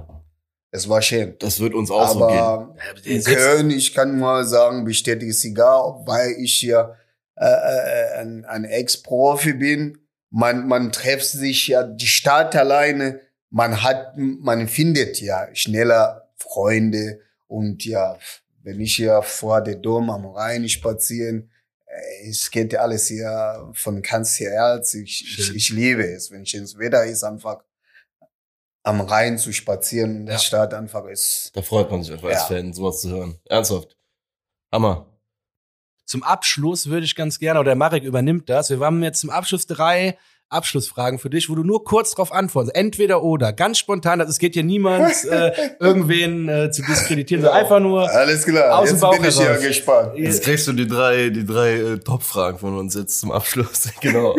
[0.73, 1.35] Es war schön.
[1.39, 2.37] das wird uns auch so gehen.
[2.37, 6.93] Aber Ja, der in Köln, ich kann mal sagen, bestätige es egal, weil ich ja
[7.41, 9.97] äh, äh, ein, ein Ex-Profi bin.
[10.29, 13.19] Man, man trifft sich ja die Stadt alleine.
[13.49, 18.17] Man hat, man findet ja schneller Freunde und ja,
[18.63, 21.49] wenn ich ja vor der Dom am Rhein spazieren,
[21.87, 24.93] äh, es geht ja alles hier von ganz her Herz.
[24.93, 27.63] Ich, ich, ich liebe es, wenn ich ins Wetter ist, einfach
[28.83, 30.39] am Rhein zu spazieren in der Ja.
[30.39, 31.51] Stadt einfach ist.
[31.55, 32.45] Da freut man sich einfach als Ja.
[32.45, 33.39] Fan, sowas zu hören.
[33.49, 33.97] Ernsthaft.
[34.71, 35.10] Hammer.
[36.05, 38.69] Zum Abschluss würde ich ganz gerne, oder Marek übernimmt das.
[38.69, 40.17] Wir haben jetzt zum Abschluss drei
[40.51, 42.75] Abschlussfragen für dich, wo du nur kurz drauf antwortest.
[42.75, 43.53] Entweder oder.
[43.53, 44.19] Ganz spontan.
[44.19, 47.43] Also es geht hier niemand, äh, irgendwen äh, zu diskreditieren.
[47.43, 48.09] sondern Einfach nur.
[48.09, 50.17] Alles klar, Aus dem jetzt Bauch bin ich ja gespannt.
[50.17, 53.89] Jetzt kriegst du die drei, die drei äh, Top-Fragen von uns jetzt zum Abschluss.
[54.01, 54.35] genau.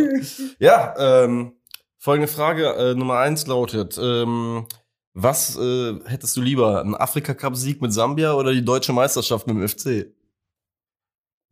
[0.58, 1.54] ja, ähm,
[1.98, 4.66] folgende Frage äh, Nummer eins lautet: ähm,
[5.14, 9.66] Was äh, hättest du lieber, einen Afrika-Cup-Sieg mit Sambia oder die deutsche Meisterschaft mit dem
[9.66, 10.12] FC?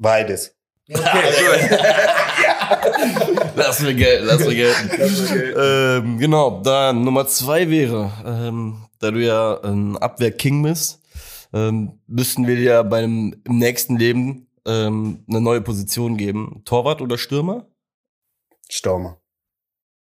[0.00, 0.56] Beides.
[3.54, 4.90] Lass mir gelten, lass mir gelten.
[5.56, 11.02] ähm, genau, dann Nummer zwei wäre, ähm, da du ja ein Abwehr-King bist,
[11.52, 16.62] ähm, müssten wir dir bei einem, im nächsten Leben ähm, eine neue Position geben.
[16.64, 17.66] Torwart oder Stürmer?
[18.70, 19.20] Stürmer.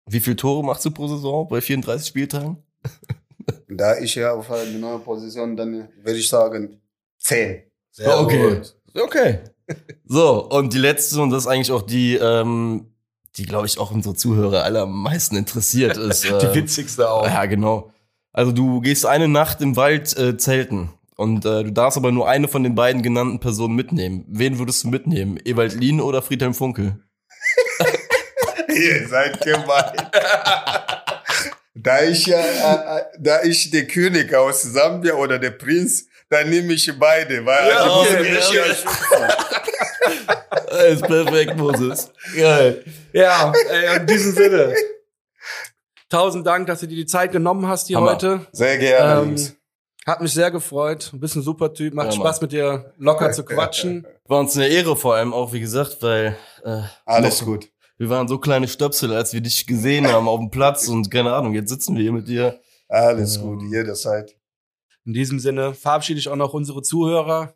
[0.10, 2.64] Wie viele Tore machst du pro Saison bei 34 Spieltagen?
[3.68, 6.80] Da ich ja auf eine neue Position, dann würde ich sagen,
[7.18, 7.64] zehn.
[7.92, 8.56] Sehr okay.
[8.56, 8.76] gut.
[8.94, 9.40] Okay.
[10.06, 12.88] So, und die letzte, und das ist eigentlich auch die, ähm,
[13.38, 16.24] die, glaube ich, auch unsere Zuhörer alle am meisten interessiert ist.
[16.24, 17.26] Die äh, witzigste auch.
[17.26, 17.92] Ja, genau.
[18.32, 22.28] Also du gehst eine Nacht im Wald äh, zelten und äh, du darfst aber nur
[22.28, 24.26] eine von den beiden genannten Personen mitnehmen.
[24.28, 25.40] Wen würdest du mitnehmen?
[25.46, 26.98] Ewald Lien oder Friedhelm Funkel?
[28.68, 29.94] Ihr seid gemein.
[31.76, 36.50] da ich ja, äh, äh, da ich der König aus Sambia oder der Prinz, dann
[36.50, 38.56] nehme ich beide, weil Ja, also okay, okay.
[38.56, 38.88] ja schützen.
[40.72, 42.12] Äh, ist perfekt, Moses.
[42.36, 42.84] Geil.
[43.14, 44.74] Ja, ey, in diesem Sinne.
[46.10, 48.12] Tausend Dank, dass du dir die Zeit genommen hast hier Hammer.
[48.14, 48.46] heute.
[48.52, 49.36] Sehr gerne, Ähm.
[50.06, 51.10] Hat mich sehr gefreut.
[51.14, 51.94] Du bist ein super Typ.
[51.94, 54.06] Macht Ja, Spaß mit dir locker zu quatschen.
[54.28, 56.36] War uns eine Ehre vor allem auch, wie gesagt, weil
[56.66, 57.70] äh, Alles noch- gut.
[57.98, 61.34] wir waren so kleine Stöpsel, als wir dich gesehen haben auf dem Platz und keine
[61.34, 62.60] Ahnung, jetzt sitzen wir hier mit dir.
[62.90, 64.36] Alles Ähm, gut, jederzeit.
[65.06, 67.54] In diesem Sinne verabschiede ich auch noch unsere Zuhörer.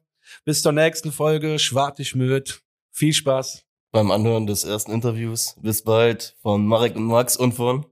[0.47, 1.59] Bis zur nächsten Folge.
[1.59, 2.61] Schwartig Müd.
[2.93, 3.65] Viel Spaß.
[3.91, 5.57] Beim Anhören des ersten Interviews.
[5.61, 7.85] Bis bald von Marek und Max und von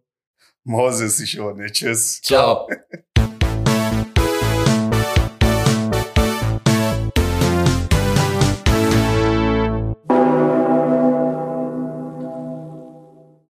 [0.64, 1.74] Moses, ich auch nicht.
[1.74, 2.22] Tschüss.
[2.22, 2.70] Ciao.